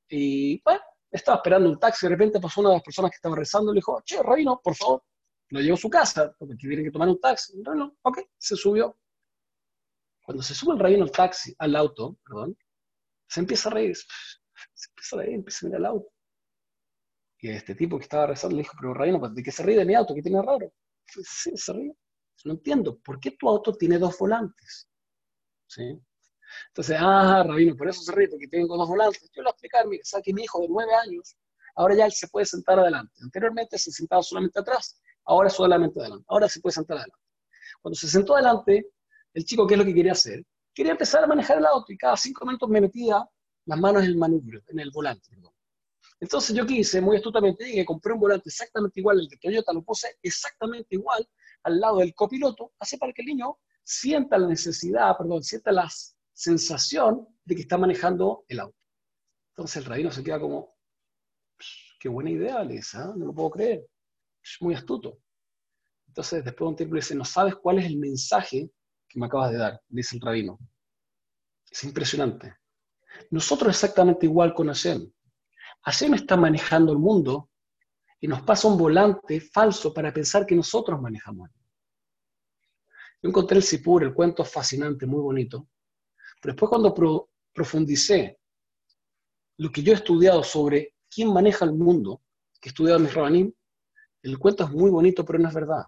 y 0.09 0.63
bueno, 0.63 0.81
estaba 1.11 1.39
esperando 1.39 1.71
un 1.71 1.79
taxi, 1.79 2.07
de 2.07 2.11
repente 2.11 2.41
pasó 2.41 2.61
una 2.61 2.71
de 2.71 2.77
las 2.77 2.85
personas 2.85 3.11
que 3.11 3.17
estaba 3.17 3.37
rezando, 3.37 3.73
y 3.73 3.75
le 3.75 3.79
dijo, 3.79 4.01
che, 4.05 4.23
rabino, 4.23 4.61
por 4.63 4.75
favor, 4.75 5.03
lo 5.51 5.61
llevo 5.61 5.75
a 5.75 5.79
su 5.79 5.91
casa, 5.91 6.35
porque 6.39 6.57
tiene 6.57 6.83
que 6.83 6.91
tomar 6.91 7.09
un 7.09 7.21
taxi. 7.21 7.61
No, 7.61 7.75
no, 7.75 7.97
ok, 8.03 8.19
se 8.37 8.57
subió. 8.57 8.99
Cuando 10.25 10.43
se 10.43 10.55
sube 10.55 10.73
el 10.73 10.81
rabino 10.81 11.05
al 11.05 11.11
taxi, 11.11 11.55
al 11.59 11.77
auto, 11.77 12.17
perdón, 12.25 12.57
se 13.29 13.41
empieza 13.41 13.69
a 13.69 13.73
reír, 13.73 13.97
se 13.97 14.89
empieza 14.91 15.17
a 15.17 15.19
reír, 15.19 15.35
empieza 15.35 15.59
a 15.67 15.69
mirar 15.69 15.81
el 15.81 15.87
auto. 15.87 16.11
Y 17.39 17.51
este 17.51 17.75
tipo 17.75 17.99
que 17.99 18.05
estaba 18.05 18.27
rezando 18.27 18.57
le 18.57 18.63
dijo, 18.63 18.75
pero 18.81 18.95
rabino, 18.95 19.19
¿de 19.29 19.43
qué 19.43 19.53
se 19.53 19.63
ríe 19.63 19.77
de 19.77 19.85
mi 19.85 19.95
auto? 19.95 20.15
¿Qué 20.15 20.23
tiene 20.23 20.41
raro? 20.41 20.73
Sí, 21.07 21.57
se 21.57 21.73
ríe. 21.73 21.97
No 22.45 22.53
entiendo, 22.53 22.99
¿por 22.99 23.19
qué 23.21 23.33
tu 23.33 23.49
auto 23.49 23.73
tiene 23.73 23.99
dos 23.99 24.19
volantes? 24.19 24.89
¿Sí? 25.67 25.99
Entonces, 26.69 26.97
ah, 27.01 27.43
Rabino, 27.47 27.77
por 27.77 27.89
eso 27.89 28.03
se 28.03 28.13
ríe, 28.13 28.29
porque 28.29 28.49
tengo 28.49 28.77
dos 28.77 28.89
volantes. 28.89 29.31
Yo 29.35 29.43
a 29.47 29.51
explicar, 29.51 29.87
mire, 29.87 30.05
sabe 30.05 30.23
que 30.25 30.35
mi 30.35 30.43
hijo 30.43 30.61
de 30.61 30.69
nueve 30.69 30.93
años, 30.95 31.37
ahora 31.77 31.95
ya 31.95 32.07
él 32.07 32.13
se 32.13 32.29
puede 32.29 32.47
sentar 32.47 32.79
adelante. 32.79 33.15
Anteriormente 33.23 33.79
se 33.79 33.91
sentaba 33.91 34.23
solamente 34.23 34.61
atrás, 34.61 35.01
ahora 35.25 35.49
solamente 35.49 36.01
adelante. 36.01 36.25
Ahora 36.29 36.49
se 36.49 36.61
puede 36.61 36.75
sentar 36.75 36.99
adelante. 36.99 37.25
Cuando 37.81 37.97
se 37.97 38.09
sentó 38.09 38.35
adelante, 38.35 38.91
el 39.33 39.45
chico, 39.45 39.67
¿qué 39.67 39.75
es 39.75 39.79
lo 39.79 39.85
que 39.85 39.95
quería 39.95 40.13
hacer? 40.13 40.45
Quería 40.75 40.93
empezar 40.93 41.25
a 41.25 41.27
manejar 41.27 41.59
el 41.59 41.67
auto 41.67 41.93
y 41.93 41.97
cada 41.97 42.17
cinco 42.17 42.45
minutos 42.45 42.69
me 42.69 42.81
metía 42.81 43.25
las 43.67 43.79
manos 43.79 44.03
en 44.03 44.11
el 44.11 44.17
manubrio, 44.17 44.63
en 44.69 44.81
el 44.81 44.91
volante. 44.91 45.31
Entonces 46.25 46.57
yo 46.57 46.65
quise, 46.65 47.03
muy 47.03 47.19
astutamente, 47.19 47.71
que 47.71 47.85
compré 47.85 48.15
un 48.15 48.21
volante 48.21 48.49
exactamente 48.49 48.99
igual 48.99 49.21
al 49.21 49.29
de 49.29 49.37
Toyota, 49.37 49.75
lo 49.75 49.83
puse 49.83 50.17
exactamente 50.23 50.95
igual 50.95 51.29
al 51.65 51.79
lado 51.79 51.99
del 51.99 52.15
copiloto, 52.15 52.73
así 52.79 52.97
para 52.97 53.13
que 53.13 53.21
el 53.21 53.27
niño 53.27 53.59
sienta 53.83 54.39
la 54.39 54.49
necesidad, 54.49 55.15
perdón, 55.19 55.43
sienta 55.43 55.71
la 55.71 55.87
sensación 56.33 57.29
de 57.45 57.55
que 57.55 57.61
está 57.61 57.77
manejando 57.77 58.47
el 58.49 58.61
auto. 58.61 58.79
Entonces 59.51 59.77
el 59.77 59.85
rabino 59.85 60.11
se 60.11 60.25
queda 60.25 60.41
como, 60.41 60.75
qué 62.01 62.09
buena 62.09 62.31
idea, 62.31 62.65
Lisa, 62.65 63.13
no 63.15 63.27
lo 63.27 63.35
puedo 63.35 63.51
creer, 63.51 63.87
es 64.43 64.57
muy 64.61 64.75
astuto. 64.75 65.19
Entonces 66.09 66.43
después 66.43 66.65
de 66.67 66.71
un 66.71 66.77
tiempo 66.77 66.95
le 66.95 67.03
dice, 67.03 67.15
no 67.15 67.27
sabes 67.27 67.55
cuál 67.57 67.81
es 67.81 67.85
el 67.85 67.99
mensaje 67.99 68.71
que 69.07 69.21
me 69.21 69.27
acabas 69.27 69.51
de 69.53 69.59
dar, 69.59 69.79
dice 69.89 70.17
el 70.17 70.23
rabino. 70.23 70.59
Es 71.71 71.85
impresionante. 71.85 72.57
Nosotros 73.31 73.69
exactamente 73.69 74.25
igual 74.25 74.55
con. 74.55 74.73
Hashem 75.85 76.15
está 76.15 76.37
manejando 76.37 76.93
el 76.93 76.99
mundo 76.99 77.51
y 78.21 78.27
nos 78.27 78.43
pasa 78.43 78.69
un 78.69 78.79
volante 78.79 79.41
falso 79.41 79.93
para 79.93 80.13
pensar 80.13 80.47
que 80.47 80.55
nosotros 80.55 81.01
manejamos. 81.01 81.51
Yo 83.23 83.29
encontré 83.29 83.59
el 83.59 83.63
Sipur, 83.63 84.03
el 84.03 84.15
cuento 84.15 84.45
fascinante, 84.45 85.07
muy 85.07 85.21
bonito, 85.21 85.69
pero 86.41 86.55
después 86.55 86.71
cuando 86.71 86.95
profundicé 87.53 88.39
lo 89.59 89.71
que 89.71 89.83
yo 89.83 89.93
he 89.93 89.97
estudiado 89.97 90.43
sobre 90.43 90.95
quién 91.09 91.33
maneja 91.33 91.65
el 91.65 91.73
mundo, 91.75 92.23
que 92.61 92.69
he 92.69 92.71
estudiado 92.71 92.99
en 92.99 93.05
mis 93.05 93.15
rabanim, 93.15 93.53
el 94.23 94.39
cuento 94.39 94.65
es 94.65 94.71
muy 94.71 94.91
bonito, 94.91 95.25
pero 95.25 95.39
no 95.39 95.49
es 95.49 95.55
verdad. 95.55 95.85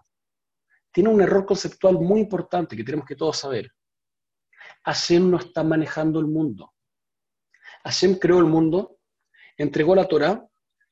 Tiene 0.93 1.09
un 1.09 1.21
error 1.21 1.45
conceptual 1.47 1.95
muy 1.95 2.21
importante 2.21 2.77
que 2.77 2.85
tenemos 2.85 3.07
que 3.07 3.17
todos 3.17 3.39
saber. 3.39 3.71
Hashem 4.85 5.31
no 5.31 5.39
está 5.39 5.65
manejando 5.65 6.21
el 6.21 6.27
mundo. 6.27 6.75
Hashem 7.85 8.19
creó 8.19 8.39
el 8.39 8.45
mundo, 8.45 8.96
entregó 9.57 9.95
la 9.95 10.07
Torah, 10.07 10.47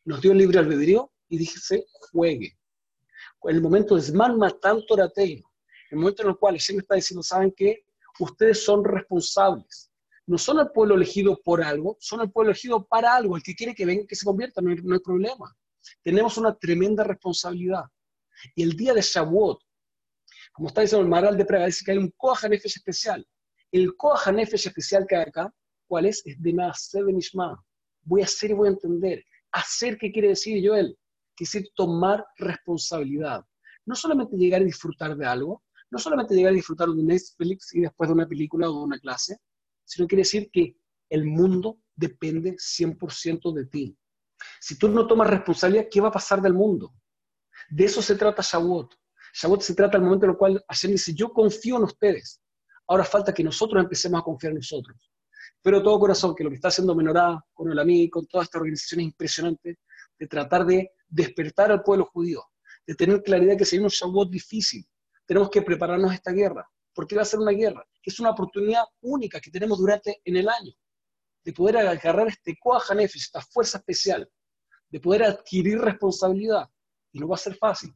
nos 0.05 0.21
dio 0.21 0.33
el 0.33 0.39
libre 0.39 0.59
albedrío 0.59 1.13
y 1.29 1.39
dice, 1.39 1.87
juegue. 2.11 2.57
El 3.45 3.61
momento 3.61 3.97
de 3.97 4.03
Zman 4.03 4.39
Matan 4.39 4.85
Torateino, 4.87 5.51
el 5.91 5.99
momento 5.99 6.23
en 6.23 6.31
el 6.31 6.37
cual 6.37 6.59
Señor 6.61 6.83
está 6.83 6.95
diciendo, 6.95 7.23
¿saben 7.23 7.53
qué? 7.57 7.85
Ustedes 8.19 8.65
son 8.65 8.85
responsables. 8.85 9.91
No 10.27 10.39
son 10.39 10.59
el 10.61 10.71
pueblo 10.71 10.95
elegido 10.95 11.41
por 11.43 11.63
algo, 11.63 11.97
son 12.01 12.23
el 12.23 12.31
pueblo 12.31 12.53
elegido 12.53 12.87
para 12.87 13.15
algo. 13.15 13.37
El 13.37 13.43
que 13.43 13.55
quiere 13.55 13.75
que 13.75 13.85
venga, 13.85 14.07
que 14.07 14.17
se 14.17 14.25
convierta, 14.25 14.63
no 14.63 14.71
hay, 14.71 15.01
problema. 15.01 15.55
Tenemos 16.03 16.39
una 16.39 16.57
tremenda 16.57 17.05
responsabilidad. 17.05 17.85
Y 18.55 18.63
el 18.63 18.73
día 18.73 18.95
de 18.95 19.03
Shavuot, 19.03 19.61
como 20.53 20.69
está 20.69 20.81
diciendo 20.81 21.03
el 21.03 21.11
Maral 21.11 21.37
de 21.37 21.45
Praga, 21.45 21.67
dice 21.67 21.85
que 21.85 21.93
hay 21.93 21.99
un 21.99 22.11
Koha 22.17 22.39
especial. 22.51 23.27
El 23.71 23.95
Koha 23.97 24.31
especial 24.41 25.07
que 25.07 25.17
hay 25.17 25.23
acá, 25.23 25.53
¿cuál 25.87 26.07
es? 26.07 26.23
Es 26.25 26.41
de 26.41 27.03
Benishma. 27.03 27.63
Voy 28.05 28.23
a 28.23 28.25
hacer 28.25 28.51
y 28.51 28.55
voy 28.55 28.69
a 28.69 28.73
entender. 28.73 29.25
Hacer, 29.53 29.99
¿qué 29.99 30.11
quiere 30.13 30.29
decir, 30.29 30.67
Joel? 30.67 30.97
que 31.37 31.45
decir 31.45 31.69
tomar 31.75 32.25
responsabilidad. 32.39 33.45
No 33.87 33.95
solamente 33.95 34.37
llegar 34.37 34.63
a 34.63 34.65
disfrutar 34.65 35.17
de 35.17 35.27
algo, 35.27 35.63
no 35.91 35.99
solamente 35.99 36.35
llegar 36.35 36.53
a 36.53 36.57
disfrutar 36.57 36.89
de 36.89 37.03
Netflix 37.03 37.75
y 37.75 37.81
después 37.81 38.09
de 38.09 38.15
una 38.15 38.29
película 38.29 38.71
o 38.71 38.79
de 38.79 38.85
una 38.85 38.99
clase, 38.99 39.39
sino 39.85 40.07
quiere 40.07 40.23
decir 40.23 40.51
que 40.53 40.77
el 41.11 41.25
mundo 41.25 41.81
depende 41.95 42.57
100% 42.57 43.53
de 43.53 43.67
ti. 43.67 43.97
Si 44.61 44.79
tú 44.79 44.89
no 44.89 45.07
tomas 45.07 45.31
responsabilidad, 45.31 45.89
¿qué 45.91 46.01
va 46.01 46.09
a 46.09 46.13
pasar 46.13 46.41
del 46.41 46.55
mundo? 46.55 46.95
De 47.71 47.85
eso 47.85 48.03
se 48.03 48.17
trata 48.17 48.43
Shavuot. 48.43 48.95
Shavuot 49.35 49.63
se 49.63 49.75
trata 49.75 49.99
del 49.99 50.05
momento 50.05 50.27
en 50.27 50.33
el 50.33 50.37
cual 50.37 50.65
Hashem 50.69 50.93
dice, 50.93 51.15
yo 51.15 51.33
confío 51.33 51.77
en 51.77 51.85
ustedes. 51.85 52.41
Ahora 52.87 53.05
falta 53.05 53.33
que 53.33 53.45
nosotros 53.45 53.83
empecemos 53.83 54.21
a 54.21 54.25
confiar 54.25 54.53
en 54.53 54.59
nosotros. 54.59 55.11
Pero 55.63 55.83
todo 55.83 55.99
corazón 55.99 56.35
que 56.35 56.45
lo 56.45 56.51
que 56.51 56.57
está 56.57 56.69
haciendo 56.69 56.95
Menorá, 56.95 57.43
con 57.53 57.71
el 57.71 57.79
AMI, 57.79 58.11
con 58.11 58.27
toda 58.27 58.45
esta 58.45 58.59
organización 58.59 59.01
es 59.01 59.07
impresionante, 59.07 59.79
de 60.19 60.27
tratar 60.27 60.65
de 60.65 60.93
despertar 61.09 61.71
al 61.73 61.83
pueblo 61.83 62.07
judío, 62.07 62.43
de 62.87 62.95
tener 62.95 63.23
claridad 63.23 63.57
que 63.57 63.65
si 63.65 63.77
hay 63.77 63.83
un 63.83 63.89
Shavuot 63.89 64.31
difícil, 64.31 64.87
tenemos 65.27 65.51
que 65.51 65.63
prepararnos 65.63 66.11
a 66.11 66.15
esta 66.15 66.33
guerra. 66.33 66.69
porque 66.97 67.17
va 67.17 67.23
a 67.23 67.25
ser 67.25 67.41
una 67.41 67.51
guerra? 67.51 67.85
Es 68.05 68.21
una 68.21 68.31
oportunidad 68.31 68.85
única 69.01 69.41
que 69.41 69.51
tenemos 69.51 69.79
durante 69.79 70.21
en 70.25 70.37
el 70.37 70.49
año, 70.49 70.73
de 71.45 71.53
poder 71.53 71.79
agarrar 71.79 72.29
este 72.29 72.57
Koahanef, 72.57 73.17
esta 73.17 73.41
fuerza 73.41 73.79
especial, 73.79 74.31
de 74.89 75.01
poder 75.01 75.25
adquirir 75.25 75.81
responsabilidad. 75.81 76.69
Y 77.11 77.19
no 77.19 77.27
va 77.27 77.35
a 77.35 77.39
ser 77.39 77.57
fácil. 77.57 77.93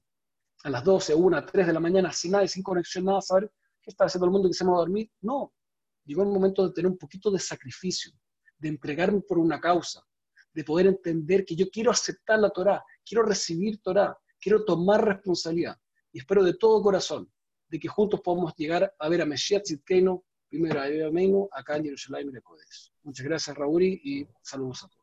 A 0.65 0.71
las 0.71 0.83
12, 0.83 1.15
1, 1.15 1.47
3 1.47 1.67
de 1.69 1.73
la 1.73 1.79
mañana, 1.79 2.13
sin 2.13 2.33
nada, 2.33 2.49
sin 2.49 2.63
conexión, 2.63 3.05
nada, 3.05 3.21
saber 3.21 3.53
qué 3.81 3.91
está 3.91 4.07
haciendo 4.07 4.27
el 4.27 4.33
mundo 4.33 4.49
que 4.49 4.55
se 4.55 4.65
va 4.65 4.73
a 4.73 4.79
dormir. 4.79 5.09
No. 5.21 5.53
Llegó 6.09 6.23
el 6.23 6.31
momento 6.31 6.67
de 6.67 6.73
tener 6.73 6.91
un 6.91 6.97
poquito 6.97 7.31
de 7.31 7.39
sacrificio, 7.39 8.13
de 8.57 8.71
entregarme 8.71 9.21
por 9.21 9.39
una 9.39 9.61
causa, 9.61 10.03
de 10.55 10.65
poder 10.65 10.87
entender 10.87 11.45
que 11.45 11.55
yo 11.55 11.69
quiero 11.69 11.91
aceptar 11.91 12.39
la 12.39 12.49
Torah, 12.49 12.83
quiero 13.05 13.25
recibir 13.25 13.83
Torah, 13.83 14.17
quiero 14.41 14.65
tomar 14.65 15.05
responsabilidad. 15.05 15.77
Y 16.11 16.21
espero 16.21 16.43
de 16.43 16.55
todo 16.55 16.83
corazón 16.83 17.31
de 17.69 17.79
que 17.79 17.89
juntos 17.89 18.23
podamos 18.25 18.55
llegar 18.57 18.91
a 18.99 19.09
ver 19.11 19.21
a 19.21 19.27
Mesías 19.27 19.63
Tzidkenu, 19.65 20.25
primero 20.49 20.81
a 20.81 21.11
Meinu, 21.11 21.47
acá 21.53 21.77
en 21.77 21.85
Jerusalén 21.85 22.31
y 22.31 23.03
Muchas 23.03 23.27
gracias, 23.27 23.55
Raúl, 23.55 23.83
y 23.83 24.27
saludos 24.41 24.85
a 24.85 24.89
todos. 24.89 24.99